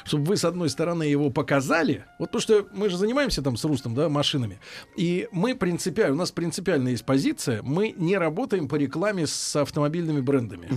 Чтобы 0.05 0.25
вы, 0.25 0.37
с 0.37 0.45
одной 0.45 0.69
стороны, 0.69 1.03
его 1.05 1.31
показали. 1.31 2.05
Вот 2.19 2.31
то, 2.31 2.41
что 2.41 2.67
мы 2.73 2.89
же 2.89 2.97
занимаемся 2.97 3.43
там 3.43 3.57
с 3.57 3.65
Рустом, 3.65 3.95
да, 3.95 4.09
машинами. 4.09 4.61
И 4.97 5.29
мы 5.33 5.55
принципиально, 5.55 6.15
у 6.15 6.19
нас 6.19 6.33
принципиально 6.33 6.89
есть 6.89 7.05
позиция, 7.05 7.63
мы 7.63 7.95
не 7.97 8.17
работаем 8.17 8.69
по 8.69 8.77
рекламе 8.77 9.27
с 9.27 9.57
автомобильными 9.57 10.21
брендами. 10.21 10.69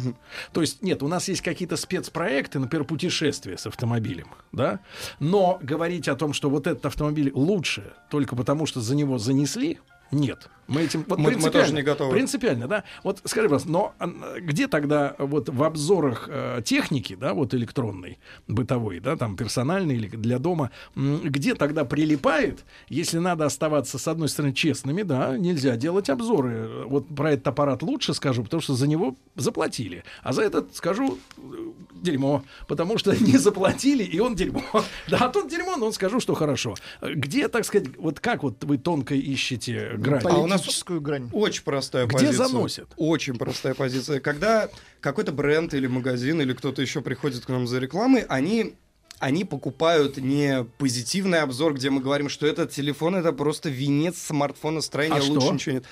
То 0.54 0.62
есть, 0.62 0.82
нет, 0.82 1.04
у 1.04 1.08
нас 1.08 1.28
есть 1.28 1.42
какие-то 1.42 1.78
спецпроекты, 1.78 2.60
например, 2.60 2.86
путешествия 2.86 3.58
с 3.58 3.68
автомобилем, 3.68 4.28
да. 4.52 4.80
Но 5.20 5.60
говорить 5.62 6.08
о 6.08 6.16
том, 6.16 6.34
что 6.34 6.50
вот 6.50 6.68
этот 6.68 6.86
автомобиль 6.86 7.32
лучше 7.34 7.94
только 8.10 8.36
потому, 8.36 8.66
что 8.66 8.82
за 8.82 8.96
него 8.96 9.18
занесли, 9.18 9.80
нет. 10.12 10.50
Мы 10.68 10.82
этим 10.82 11.06
вот 11.08 11.18
Мы- 11.18 11.32
мы 11.38 11.50
тоже 11.50 11.74
не 11.74 11.82
готовы. 11.82 12.12
Принципиально, 12.12 12.68
да. 12.68 12.84
Вот 13.04 13.22
скажи, 13.24 13.48
пожалуйста, 13.48 13.70
но 13.70 13.94
а, 14.00 14.08
где 14.38 14.68
тогда 14.68 15.16
вот 15.18 15.48
в 15.48 15.64
обзорах 15.64 16.28
э, 16.30 16.62
техники, 16.64 17.16
да, 17.16 17.34
вот 17.34 17.54
электронной, 17.54 18.20
бытовой, 18.50 19.00
да, 19.00 19.16
там 19.16 19.38
персональной 19.38 19.96
или 19.96 20.10
для 20.10 20.40
дома, 20.40 20.72
где 20.96 21.56
тогда 21.56 21.86
прилипает, 21.86 22.66
если 22.90 23.18
надо 23.20 23.46
оставаться, 23.46 23.98
с 23.98 24.08
одной 24.10 24.28
стороны, 24.28 24.54
честными, 24.54 25.04
да, 25.04 25.38
нельзя 25.38 25.78
делать 25.78 26.10
обзоры. 26.10 26.84
Вот 26.86 27.08
про 27.16 27.32
этот 27.32 27.48
аппарат 27.48 27.82
лучше 27.82 28.14
скажу, 28.14 28.44
потому 28.44 28.60
что 28.62 28.74
за 28.74 28.88
него 28.88 29.16
заплатили. 29.36 30.04
А 30.22 30.34
за 30.34 30.42
этот 30.42 30.76
скажу 30.76 31.18
э, 31.38 31.42
дерьмо, 31.94 32.44
потому 32.68 32.98
что 32.98 33.16
не 33.26 33.38
заплатили, 33.38 34.04
и 34.04 34.20
он 34.20 34.36
дерьмо. 34.36 34.64
Да, 35.10 35.18
а 35.22 35.30
тут 35.30 35.50
дерьмо, 35.50 35.78
но 35.78 35.86
он 35.86 35.94
скажу, 35.94 36.20
что 36.20 36.34
хорошо. 36.34 36.76
Где, 37.02 37.48
так 37.48 37.64
сказать, 37.64 37.88
вот 37.98 38.20
как 38.20 38.44
вот 38.44 38.62
вы 38.66 38.78
тонко 38.78 39.16
ищете 39.16 39.94
грань? 39.98 40.22
А 40.26 40.38
у 40.38 40.48
нас 40.48 40.62
Политическую 40.62 41.02
грань. 41.02 41.30
Очень 41.34 41.64
простая 41.64 42.06
Где 42.06 42.14
позиция. 42.18 42.48
заносят? 42.48 42.90
Очень 42.98 43.38
простая 43.38 43.74
позиция. 43.74 44.20
Когда 44.20 44.70
какой-то 45.02 45.32
бренд 45.32 45.74
или 45.74 45.88
магазин 45.88 46.42
или 46.42 46.54
кто-то 46.54 46.82
еще 46.82 47.02
приходит 47.02 47.46
к 47.46 47.50
нам 47.50 47.68
за 47.68 47.80
рекламой, 47.80 48.22
они 48.30 48.76
они 49.20 49.46
покупают 49.46 50.18
не 50.18 50.64
позитивный 50.78 51.42
обзор, 51.42 51.74
где 51.74 51.90
мы 51.90 52.02
говорим, 52.02 52.30
что 52.30 52.46
этот 52.46 52.72
телефон 52.72 53.16
это 53.16 53.34
просто 53.34 53.68
венец 53.70 54.18
смартфона-строения, 54.22 55.16
А 55.18 55.24
лучше 55.24 55.42
что? 55.42 55.54
ничего 55.54 55.76
нет. 55.76 55.86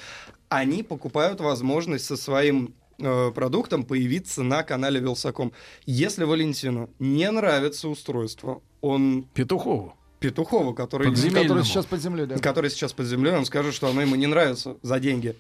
Они 0.50 0.84
покупают 0.84 1.42
возможность 1.42 2.06
со 2.06 2.18
своим 2.18 2.76
э, 3.00 3.32
продуктом 3.34 3.84
появиться 3.84 4.44
на 4.44 4.62
канале 4.62 5.00
Вилсаком. 5.00 5.54
Если 5.88 6.24
Валентину 6.24 6.92
не 7.00 7.30
нравится 7.32 7.90
устройство, 7.90 8.62
он 8.82 9.24
Петухову. 9.34 9.96
Петухова, 10.30 10.74
который. 10.74 11.14
Который 11.14 11.64
сейчас 11.64 11.86
под 11.86 12.02
землей, 12.02 12.26
да. 12.26 12.38
который 12.38 12.70
сейчас 12.70 12.94
под 12.94 13.06
землей, 13.06 13.34
он 13.34 13.46
скажет, 13.46 13.74
что 13.74 13.88
оно 13.88 14.02
ему 14.02 14.16
не 14.16 14.28
нравится 14.28 14.78
за 14.82 15.00
деньги. 15.00 15.36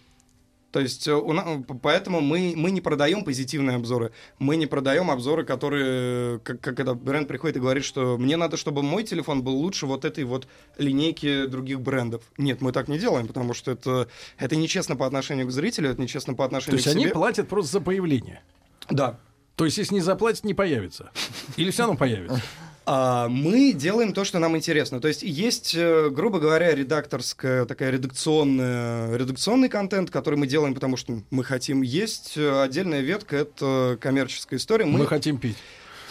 То 0.75 0.81
есть, 0.81 1.07
э, 1.07 1.13
у 1.13 1.31
на- 1.31 1.63
поэтому 1.81 2.19
мы, 2.19 2.51
мы 2.53 2.69
не 2.69 2.81
продаем 2.81 3.23
позитивные 3.23 3.77
обзоры. 3.77 4.11
Мы 4.39 4.57
не 4.57 4.65
продаем 4.65 5.09
обзоры, 5.09 5.45
которые, 5.45 6.39
как, 6.39 6.59
как 6.59 6.75
когда 6.75 6.93
бренд 6.93 7.29
приходит 7.29 7.55
и 7.55 7.59
говорит, 7.61 7.85
что 7.85 8.17
мне 8.17 8.35
надо, 8.35 8.57
чтобы 8.57 8.83
мой 8.83 9.05
телефон 9.05 9.41
был 9.41 9.55
лучше 9.55 9.85
вот 9.85 10.03
этой 10.03 10.25
вот 10.25 10.49
линейки 10.77 11.45
других 11.45 11.79
брендов. 11.79 12.23
Нет, 12.37 12.59
мы 12.59 12.73
так 12.73 12.89
не 12.89 12.99
делаем, 12.99 13.25
потому 13.25 13.53
что 13.53 13.71
это, 13.71 14.09
это 14.37 14.57
нечестно 14.57 14.97
по 14.97 15.05
отношению 15.07 15.47
к 15.47 15.51
зрителю, 15.51 15.91
это 15.91 16.01
нечестно 16.01 16.33
по 16.33 16.43
То 16.43 16.47
отношению 16.47 16.79
есть 16.79 16.89
к 16.89 16.91
они 16.91 17.03
себе. 17.05 17.13
платят 17.13 17.47
просто 17.47 17.71
за 17.71 17.79
появление. 17.79 18.43
Да. 18.89 19.17
То 19.55 19.63
есть, 19.63 19.77
если 19.77 19.93
не 19.93 20.01
заплатят, 20.01 20.43
не 20.43 20.53
появится. 20.53 21.09
Или 21.55 21.71
все 21.71 21.83
равно 21.83 21.97
появится. 21.97 22.41
А, 22.87 23.27
мы 23.29 23.73
делаем 23.73 24.13
то, 24.13 24.23
что 24.23 24.37
нам 24.39 24.55
интересно. 24.55 24.99
То 25.01 25.07
есть 25.07 25.23
есть, 25.23 25.73
э, 25.75 26.09
грубо 26.11 26.39
говоря, 26.39 26.73
редакторская 26.75 27.65
такая 27.65 27.89
редакционная, 27.91 29.15
редакционный 29.17 29.69
контент, 29.69 30.11
который 30.11 30.35
мы 30.35 30.45
делаем, 30.45 30.73
потому 30.75 30.95
что 30.95 31.21
мы 31.31 31.43
хотим. 31.43 31.81
Есть 31.81 32.37
отдельная 32.37 33.01
ветка, 33.01 33.37
это 33.37 33.97
коммерческая 33.99 34.59
история. 34.59 34.85
Мы 34.85 34.99
Мы, 34.99 35.07
хотим 35.07 35.37
пить. 35.39 35.57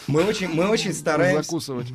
мы 0.09 0.25
очень, 0.25 0.49
мы 0.49 0.69
очень 0.69 0.93
стараемся, 0.95 1.45
Закусывать. 1.45 1.87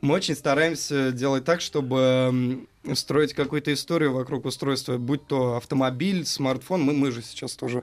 мы 0.00 0.14
очень 0.14 0.36
стараемся 0.36 1.10
делать 1.10 1.44
так, 1.44 1.60
чтобы 1.60 2.64
строить 2.94 3.34
какую-то 3.34 3.72
историю 3.72 4.12
вокруг 4.12 4.44
устройства, 4.44 4.98
будь 4.98 5.26
то 5.26 5.56
автомобиль, 5.56 6.24
смартфон. 6.24 6.80
Мы, 6.82 6.92
мы 6.92 7.10
же 7.10 7.22
сейчас 7.22 7.54
тоже 7.54 7.82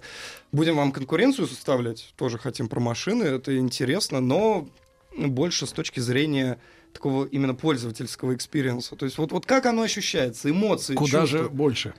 будем 0.53 0.77
вам 0.77 0.93
конкуренцию 0.93 1.47
составлять, 1.47 2.13
тоже 2.15 2.37
хотим 2.37 2.69
про 2.69 2.79
машины, 2.79 3.23
это 3.23 3.57
интересно, 3.57 4.21
но 4.21 4.67
больше 5.17 5.65
с 5.65 5.71
точки 5.71 5.99
зрения 5.99 6.59
такого 6.93 7.25
именно 7.25 7.53
пользовательского 7.53 8.35
experience 8.35 8.85
а. 8.85 8.95
То 8.95 9.05
есть 9.05 9.17
вот, 9.17 9.31
вот 9.33 9.45
как 9.45 9.65
оно 9.65 9.81
ощущается, 9.81 10.49
эмоции, 10.49 10.95
Куда 10.95 11.21
чувства. 11.21 11.39
же 11.43 11.49
больше? 11.49 11.93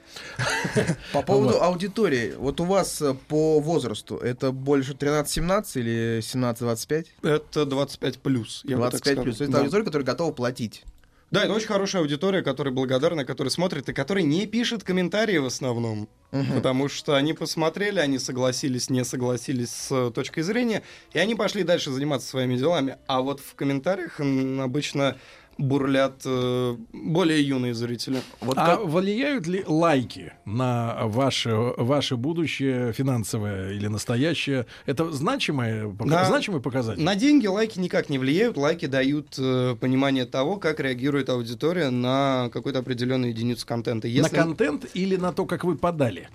По 1.12 1.22
поводу 1.22 1.62
аудитории. 1.62 2.32
Вот 2.36 2.60
у 2.60 2.64
вас 2.64 3.02
э, 3.02 3.14
по 3.28 3.60
возрасту 3.60 4.16
это 4.16 4.52
больше 4.52 4.92
13-17 4.92 5.80
или 5.80 6.18
17-25? 6.20 7.06
Это 7.22 7.66
25 7.66 8.18
плюс. 8.20 8.62
я 8.64 8.76
бы 8.76 8.82
так 8.84 8.92
25 8.92 9.00
сказал. 9.12 9.24
плюс. 9.24 9.40
Это 9.42 9.58
аудитория, 9.58 9.84
которая 9.84 10.06
готова 10.06 10.32
платить. 10.32 10.84
Да, 11.30 11.42
это 11.44 11.52
очень 11.52 11.66
хорошая 11.66 12.02
аудитория, 12.02 12.42
которая 12.42 12.72
благодарна, 12.72 13.24
которая 13.24 13.50
смотрит 13.50 13.88
и 13.88 13.92
которая 13.92 14.22
не 14.22 14.46
пишет 14.46 14.84
комментарии 14.84 15.38
в 15.38 15.46
основном. 15.46 16.08
Потому 16.54 16.88
что 16.88 17.14
они 17.14 17.32
посмотрели, 17.32 17.98
они 17.98 18.18
согласились, 18.18 18.90
не 18.90 19.04
согласились 19.04 19.70
с 19.70 19.90
э, 19.90 20.10
точкой 20.10 20.42
зрения, 20.42 20.82
и 21.12 21.18
они 21.18 21.34
пошли 21.34 21.62
дальше 21.62 21.90
заниматься 21.90 22.28
своими 22.28 22.56
делами. 22.56 22.98
А 23.06 23.22
вот 23.22 23.40
в 23.40 23.54
комментариях 23.54 24.20
обычно 24.20 25.16
бурлят 25.58 26.22
э, 26.24 26.76
более 26.92 27.42
юные 27.42 27.74
зрители. 27.74 28.20
Вот 28.40 28.58
А 28.58 28.76
как- 28.76 28.84
влияют 28.86 29.46
ли 29.46 29.64
лайки 29.66 30.32
на 30.44 31.06
ваше, 31.06 31.54
ваше 31.76 32.16
будущее, 32.16 32.92
финансовое 32.92 33.72
или 33.72 33.86
настоящее? 33.86 34.66
Это 34.86 35.10
значимое, 35.12 35.88
Да. 36.04 36.24
значимый 36.26 36.60
показатель? 36.60 37.02
На 37.02 37.14
деньги 37.16 37.46
лайки 37.46 37.78
никак 37.78 38.08
не 38.10 38.18
влияют. 38.18 38.56
Лайки 38.56 38.86
дают 38.86 39.34
э, 39.38 39.76
понимание 39.80 40.26
того, 40.26 40.56
как 40.56 40.80
реагирует 40.80 41.28
аудитория 41.30 41.90
на 41.90 42.50
какую-то 42.52 42.80
определенную 42.80 43.30
единицу 43.32 43.66
контента. 43.66 44.06
На 44.08 44.12
Если- 44.12 44.36
контент 44.36 44.86
или 44.94 45.16
на 45.16 45.32
то, 45.32 45.46
как 45.46 45.64
вы 45.64 45.76
подали? 45.76 46.28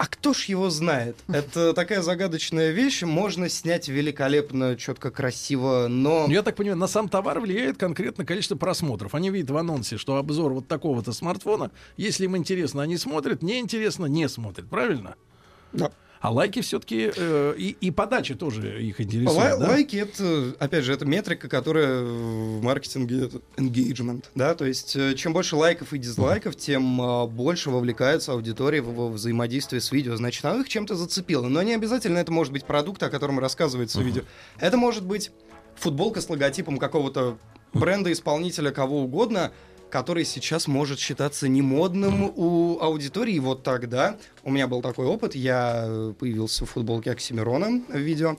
А 0.00 0.06
кто 0.06 0.32
ж 0.32 0.44
его 0.46 0.70
знает? 0.70 1.18
Это 1.28 1.74
такая 1.74 2.00
загадочная 2.00 2.70
вещь. 2.70 3.02
Можно 3.02 3.50
снять 3.50 3.86
великолепно, 3.88 4.74
четко, 4.74 5.10
красиво, 5.10 5.88
но... 5.90 6.26
Ну, 6.26 6.32
Я 6.32 6.42
так 6.42 6.56
понимаю, 6.56 6.78
на 6.78 6.86
сам 6.86 7.06
товар 7.06 7.38
влияет 7.38 7.76
конкретно 7.76 8.24
количество 8.24 8.56
просмотров. 8.56 9.14
Они 9.14 9.28
видят 9.28 9.50
в 9.50 9.56
анонсе, 9.58 9.98
что 9.98 10.16
обзор 10.16 10.54
вот 10.54 10.66
такого-то 10.66 11.12
смартфона. 11.12 11.70
Если 11.98 12.24
им 12.24 12.34
интересно, 12.34 12.80
они 12.80 12.96
смотрят, 12.96 13.42
не 13.42 13.58
интересно, 13.58 14.06
не 14.06 14.26
смотрят. 14.30 14.70
Правильно? 14.70 15.16
Да. 15.74 15.92
А 16.20 16.30
лайки 16.30 16.60
все-таки 16.60 17.10
и, 17.56 17.76
и 17.80 17.90
подача 17.90 18.34
тоже 18.34 18.82
их 18.82 18.98
Лай- 18.98 19.06
интересует. 19.06 19.58
да? 19.58 19.68
Лайки 19.68 19.96
это, 19.96 20.54
опять 20.58 20.84
же, 20.84 20.92
это 20.92 21.06
метрика, 21.06 21.48
которая 21.48 22.02
в 22.02 22.62
маркетинге 22.62 23.24
это 23.24 23.40
engagement, 23.56 24.24
да, 24.34 24.54
то 24.54 24.66
есть 24.66 24.94
э, 24.96 25.14
чем 25.14 25.32
больше 25.32 25.56
лайков 25.56 25.94
и 25.94 25.98
дизлайков, 25.98 26.56
тем 26.56 27.00
а, 27.00 27.26
больше 27.26 27.70
вовлекается 27.70 28.32
аудитория 28.32 28.82
в, 28.82 28.94
во 28.94 29.08
взаимодействие 29.08 29.80
с 29.80 29.92
видео. 29.92 30.14
Значит, 30.16 30.44
оно 30.44 30.60
их 30.60 30.68
чем-то 30.68 30.94
зацепило. 30.94 31.48
Но 31.48 31.62
не 31.62 31.74
обязательно 31.74 32.18
это 32.18 32.30
может 32.32 32.52
быть 32.52 32.64
продукт, 32.66 33.02
о 33.02 33.08
котором 33.08 33.38
рассказывается 33.38 34.02
видео. 34.02 34.22
Это 34.58 34.76
может 34.76 35.04
быть 35.04 35.30
футболка 35.76 36.20
с 36.20 36.28
логотипом 36.28 36.76
какого-то 36.76 37.38
бренда, 37.72 38.12
исполнителя, 38.12 38.70
кого 38.72 39.02
угодно, 39.02 39.52
который 39.90 40.24
сейчас 40.24 40.66
может 40.66 40.98
считаться 40.98 41.48
немодным 41.48 42.32
у 42.34 42.78
аудитории. 42.80 43.34
И 43.34 43.40
вот 43.40 43.62
тогда 43.62 44.16
у 44.42 44.50
меня 44.50 44.66
был 44.68 44.80
такой 44.82 45.06
опыт. 45.06 45.34
Я 45.34 45.84
э, 45.86 46.14
появился 46.18 46.64
в 46.64 46.70
футболке 46.70 47.10
Оксимирона 47.10 47.82
в 47.88 47.98
видео. 47.98 48.36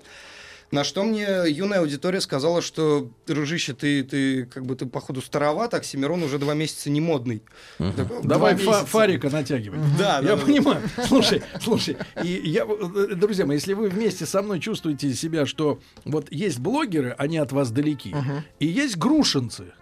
На 0.72 0.86
что 0.86 1.04
мне 1.04 1.28
юная 1.50 1.80
аудитория 1.82 2.22
сказала, 2.22 2.62
что, 2.62 3.10
дружище, 3.28 3.74
ты, 3.74 4.06
ты 4.06 4.46
как 4.46 4.66
бы 4.66 4.78
ты, 4.78 4.86
походу, 4.86 5.22
староват, 5.22 5.74
Оксимирон 5.74 6.24
уже 6.24 6.40
два 6.40 6.54
месяца 6.54 6.90
не 6.90 7.02
модный. 7.02 7.42
Такой, 7.78 8.24
Давай 8.24 8.54
«Два 8.56 8.64
фа- 8.64 8.72
месяца». 8.72 8.86
фарика 8.86 9.30
натягивай. 9.30 9.80
Да, 10.00 10.20
я 10.20 10.22
да, 10.22 10.36
да. 10.38 10.46
понимаю. 10.46 10.82
Слушай, 11.08 11.42
слушай, 11.62 11.98
и 12.24 12.30
я, 12.46 12.64
э, 12.66 13.16
друзья 13.16 13.46
мои, 13.46 13.58
если 13.58 13.74
вы 13.74 13.90
вместе 13.90 14.26
со 14.26 14.42
мной 14.42 14.62
чувствуете 14.62 15.14
себя, 15.14 15.46
что 15.46 15.82
вот 16.06 16.32
есть 16.32 16.60
блогеры, 16.60 17.16
они 17.18 17.38
от 17.38 17.52
вас 17.52 17.70
далеки, 17.72 18.16
и 18.60 18.66
есть 18.66 18.96
грушинцы. 18.98 19.74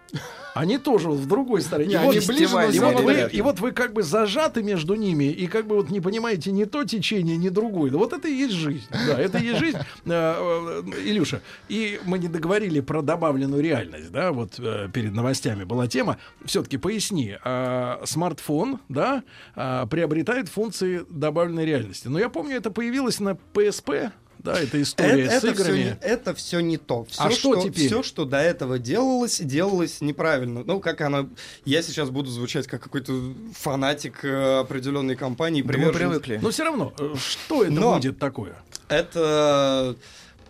Они 0.53 0.77
тоже 0.77 1.09
вот 1.09 1.19
в 1.19 1.27
другой 1.27 1.61
стороне. 1.61 1.89
Не, 1.89 1.93
И 1.93 1.97
они 1.97 2.19
вот, 2.19 2.27
ближе, 2.27 2.53
но 2.53 2.69
и, 2.69 2.79
вот 2.79 2.99
вы, 3.01 3.29
и 3.31 3.41
вот 3.41 3.59
вы 3.59 3.71
как 3.71 3.93
бы 3.93 4.03
зажаты 4.03 4.63
между 4.63 4.95
ними, 4.95 5.25
и 5.25 5.47
как 5.47 5.67
бы 5.67 5.75
вот 5.75 5.89
не 5.89 6.01
понимаете 6.01 6.51
ни 6.51 6.65
то 6.65 6.83
течение, 6.83 7.37
ни 7.37 7.49
другое. 7.49 7.91
Вот 7.91 8.13
это 8.13 8.27
и 8.27 8.33
есть 8.33 8.53
жизнь. 8.53 8.87
Да, 8.91 9.19
это 9.19 9.37
и 9.37 9.45
есть 9.45 9.59
жизнь. 9.59 9.77
Э, 10.05 10.81
э, 10.85 11.01
Илюша, 11.05 11.41
и 11.67 11.99
мы 12.03 12.17
не 12.19 12.27
договорили 12.27 12.79
про 12.79 13.01
добавленную 13.01 13.61
реальность, 13.61 14.11
да, 14.11 14.31
вот 14.31 14.59
э, 14.59 14.89
перед 14.91 15.13
новостями 15.13 15.65
была 15.65 15.87
тема. 15.87 16.17
Все-таки 16.45 16.77
поясни, 16.77 17.35
а, 17.43 18.01
смартфон, 18.05 18.79
да, 18.89 19.23
а, 19.55 19.85
приобретает 19.85 20.49
функции 20.49 21.05
добавленной 21.09 21.65
реальности. 21.65 22.07
Но 22.07 22.17
я 22.17 22.29
помню, 22.29 22.57
это 22.57 22.71
появилось 22.71 23.19
на 23.19 23.37
PSP, 23.53 24.11
да, 24.39 24.59
это 24.59 24.81
история 24.81 25.25
это, 25.25 25.39
с 25.39 25.43
это, 25.43 25.53
все 25.53 25.63
играми. 25.63 25.79
не, 25.83 25.97
это 26.01 26.33
все 26.33 26.59
не 26.61 26.77
то. 26.77 27.03
Все, 27.05 27.21
А 27.23 27.29
что 27.31 27.55
теперь? 27.61 27.87
Все, 27.87 28.03
что 28.03 28.25
до 28.25 28.37
этого 28.37 28.79
делалось, 28.79 29.39
делалось 29.39 30.01
неправильно. 30.01 30.63
Ну, 30.65 30.79
как 30.79 31.01
она... 31.01 31.27
Я 31.65 31.81
сейчас 31.81 32.09
буду 32.09 32.29
звучать 32.31 32.65
как 32.67 32.81
какой-то 32.81 33.13
фанатик 33.53 34.23
э, 34.25 34.59
определенной 34.59 35.15
компании. 35.15 35.61
Да 35.61 35.77
мы 35.77 35.91
привыкли. 35.91 36.39
Но 36.41 36.49
все 36.51 36.63
равно, 36.63 36.93
э, 36.97 37.13
что 37.17 37.63
это 37.63 37.71
Но- 37.73 37.95
будет 37.95 38.17
такое? 38.17 38.55
Это 38.87 39.95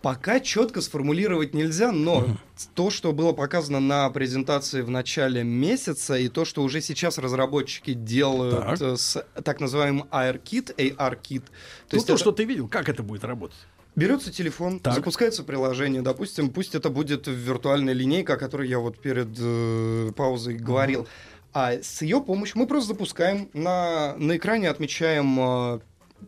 пока 0.02 0.40
четко 0.40 0.80
сформулировать 0.82 1.54
нельзя, 1.54 1.92
но 1.92 2.26
то, 2.74 2.90
что 2.90 3.12
было 3.12 3.34
показано 3.34 3.80
на 3.82 4.10
презентации 4.12 4.82
в 4.82 4.90
начале 4.90 5.44
месяца, 5.44 6.18
и 6.18 6.30
то, 6.30 6.46
что 6.46 6.64
уже 6.64 6.80
сейчас 6.80 7.18
разработчики 7.18 7.94
делают 7.94 8.56
Так. 8.56 8.82
э, 8.82 8.96
с 8.98 9.26
так 9.44 9.60
называемым 9.60 10.08
AR-кит, 10.12 10.72
AR-кит. 10.78 11.44
То 11.90 11.98
Ну, 11.98 12.04
то, 12.04 12.14
это- 12.14 12.18
что 12.18 12.32
ты 12.32 12.46
видел, 12.46 12.68
как 12.70 12.88
это 12.88 13.04
будет 13.04 13.26
работать? 13.26 13.58
Берется 13.96 14.32
телефон, 14.32 14.80
Так. 14.80 14.94
запускается 14.94 15.44
приложение, 15.44 16.02
допустим, 16.02 16.50
пусть 16.50 16.76
это 16.76 16.90
будет 16.90 17.28
виртуальная 17.28 17.94
линейка, 17.94 18.34
о 18.34 18.38
которой 18.38 18.70
я 18.70 18.80
вот 18.80 18.98
перед 18.98 19.28
э, 19.40 20.12
паузой 20.16 20.56
говорил. 20.56 21.08
А 21.52 21.74
с 21.74 22.02
ее 22.02 22.22
помощью 22.22 22.60
мы 22.60 22.68
просто 22.68 22.90
запускаем 22.90 23.50
на, 23.54 24.16
на 24.18 24.38
экране, 24.38 24.70
отмечаем 24.70 25.38
э, 25.40 25.80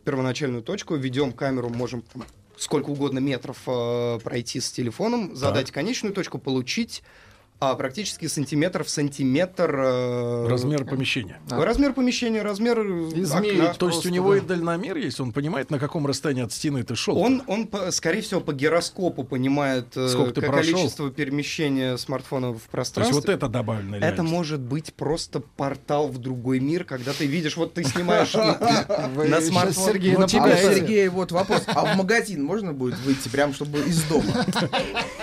первоначальную 0.04 0.62
точку, 0.62 0.96
ведем 0.96 1.32
камеру, 1.32 1.68
можем 1.70 2.02
там, 2.12 2.24
сколько 2.56 2.90
угодно 2.90 3.20
метров 3.20 3.58
э, 3.66 4.18
пройти 4.22 4.60
с 4.60 4.70
телефоном, 4.70 5.34
задать 5.36 5.70
конечную 5.70 6.12
точку, 6.12 6.38
получить 6.38 7.02
а, 7.62 7.76
практически 7.76 8.26
сантиметр 8.26 8.82
в 8.82 8.90
сантиметр 8.90 9.72
э, 9.72 10.48
Размер 10.48 10.84
помещения. 10.84 11.40
размер 11.48 11.92
помещения, 11.92 12.42
размер 12.42 12.80
Измерить 12.80 13.60
окна. 13.60 13.74
То 13.74 13.86
есть 13.86 14.04
у 14.04 14.08
него 14.08 14.32
да. 14.32 14.38
и 14.38 14.40
дальномер 14.40 14.96
есть, 14.96 15.20
он 15.20 15.30
понимает, 15.30 15.70
на 15.70 15.78
каком 15.78 16.04
расстоянии 16.04 16.42
от 16.42 16.52
стены 16.52 16.82
ты 16.82 16.96
шел. 16.96 17.16
Он, 17.16 17.40
он, 17.46 17.70
скорее 17.92 18.20
всего, 18.22 18.40
по 18.40 18.52
гироскопу 18.52 19.22
понимает 19.22 19.96
э, 19.96 20.08
Сколько 20.08 20.40
ты 20.40 20.46
количество 20.48 21.08
перемещения 21.12 21.96
смартфона 21.98 22.48
в 22.48 22.54
То 22.54 22.56
есть 22.56 22.70
пространстве. 22.72 23.14
вот 23.14 23.28
это 23.28 23.46
добавленная 23.46 23.98
это 24.00 24.06
реальность. 24.08 24.32
может 24.32 24.60
быть 24.60 24.94
просто 24.94 25.38
портал 25.38 26.08
в 26.08 26.18
другой 26.18 26.58
мир, 26.58 26.82
когда 26.82 27.12
ты 27.12 27.26
видишь, 27.26 27.56
вот 27.56 27.74
ты 27.74 27.84
снимаешь 27.84 28.34
на- 28.34 28.58
Вы 29.14 29.28
на 29.28 29.40
смартфон. 29.40 29.84
А, 29.84 30.48
это- 30.48 30.74
Сергей, 30.74 31.06
вот 31.06 31.30
вопрос. 31.30 31.62
А 31.66 31.94
в 31.94 31.96
магазин 31.96 32.42
можно 32.42 32.72
будет 32.72 32.98
выйти 33.06 33.28
прям, 33.28 33.54
чтобы 33.54 33.78
из 33.82 34.02
дома? 34.02 34.24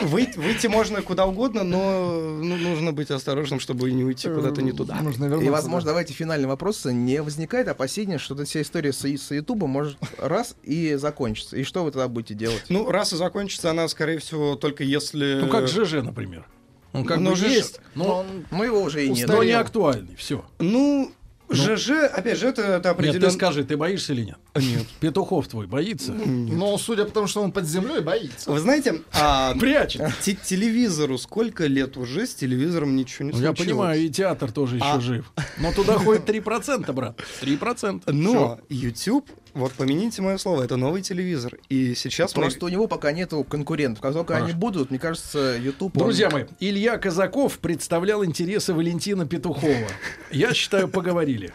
Выйти 0.01 0.67
можно 0.67 1.01
куда 1.01 1.25
угодно, 1.25 1.63
но 1.65 2.28
ну, 2.29 2.57
нужно 2.57 2.91
быть 2.93 3.11
осторожным, 3.11 3.59
чтобы 3.59 3.91
не 3.91 4.03
уйти 4.03 4.29
куда-то 4.29 4.61
не 4.61 4.71
туда. 4.71 4.95
Нужно 5.01 5.25
вернуться. 5.25 5.47
И, 5.47 5.49
возможно, 5.49 5.85
да. 5.87 5.91
давайте 5.91 6.13
финальный 6.13 6.47
вопрос. 6.47 6.85
Не 6.85 7.21
возникает 7.21 7.67
опасения, 7.67 8.17
что 8.17 8.35
эта 8.35 8.45
вся 8.45 8.61
история 8.61 8.93
с, 8.93 9.03
с 9.05 9.31
Ютубом 9.31 9.69
может 9.71 9.97
раз 10.17 10.55
и 10.63 10.95
закончиться? 10.95 11.57
И 11.57 11.63
что 11.63 11.83
вы 11.83 11.91
тогда 11.91 12.07
будете 12.07 12.33
делать? 12.33 12.63
Ну, 12.69 12.89
раз 12.89 13.13
и 13.13 13.17
закончится 13.17 13.71
она, 13.71 13.87
скорее 13.87 14.19
всего, 14.19 14.55
только 14.55 14.83
если... 14.83 15.39
Ну 15.41 15.49
как 15.49 15.67
ЖЖ, 15.67 16.03
например. 16.03 16.45
Он 16.91 17.05
как 17.05 17.19
Ну, 17.19 17.31
бы 17.31 17.35
ЖЖ 17.35 17.43
есть, 17.43 17.81
но, 17.95 18.25
Ну, 18.51 18.63
его 18.63 18.81
уже 18.81 19.05
и 19.05 19.09
нет. 19.09 19.27
но 19.27 19.43
не 19.43 19.51
актуальный. 19.51 20.15
Все. 20.15 20.43
Ну, 20.59 21.11
ЖЖ, 21.51 21.89
опять 22.13 22.37
же, 22.37 22.47
это, 22.47 22.61
это 22.61 22.71
Нет, 22.73 22.83
ты 22.83 22.89
определенно... 22.89 23.31
скажи, 23.31 23.63
ты 23.63 23.75
боишься 23.77 24.13
или 24.13 24.23
нет? 24.25 24.37
Нет. 24.55 24.85
Петухов 24.99 25.47
твой 25.47 25.67
боится? 25.67 26.11
Но 26.13 26.77
судя 26.77 27.05
по 27.05 27.11
тому, 27.11 27.27
что 27.27 27.41
он 27.41 27.51
под 27.51 27.65
землей 27.65 28.01
боится. 28.01 28.51
Вы 28.51 28.59
знаете, 28.59 29.01
а, 29.13 29.55
Прячет. 29.55 30.01
те- 30.21 30.35
телевизору 30.35 31.17
сколько 31.17 31.65
лет 31.67 31.97
уже 31.97 32.27
с 32.27 32.35
телевизором 32.35 32.95
ничего 32.95 33.25
не 33.25 33.31
Ну, 33.31 33.39
Я 33.39 33.47
случилось. 33.47 33.69
понимаю, 33.69 34.01
и 34.01 34.09
театр 34.09 34.51
тоже 34.51 34.75
еще 34.77 34.85
А- 34.85 34.99
жив. 34.99 35.31
Но 35.59 35.73
туда 35.73 35.97
ходит 35.97 36.25
3%, 36.25 36.91
брат. 36.93 37.19
3%. 37.41 38.03
Но 38.11 38.59
YouTube, 38.69 39.29
вот 39.53 39.73
помяните 39.73 40.21
мое 40.21 40.37
слово, 40.37 40.63
это 40.63 40.75
новый 40.77 41.01
телевизор. 41.01 41.57
И 41.69 41.95
сейчас 41.95 42.35
мы- 42.35 42.43
Просто 42.43 42.65
у 42.65 42.69
него 42.69 42.87
пока 42.87 43.11
нету 43.11 43.43
конкурентов. 43.43 44.01
Как 44.01 44.13
только 44.13 44.35
они 44.35 44.41
Хорошо. 44.47 44.59
будут, 44.59 44.89
мне 44.89 44.99
кажется, 44.99 45.57
YouTube... 45.59 45.97
он- 45.97 46.03
Друзья 46.03 46.29
мои, 46.29 46.45
Илья 46.59 46.97
Казаков 46.97 47.59
представлял 47.59 48.23
интересы 48.23 48.73
Валентина 48.73 49.25
Петухова. 49.25 49.87
Я 50.31 50.53
считаю, 50.53 50.87
поговорили. 50.87 51.51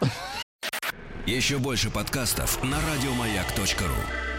Еще 1.25 1.57
больше 1.57 1.89
подкастов 1.89 2.63
на 2.63 2.77
радиомаяк.ру. 2.79 4.34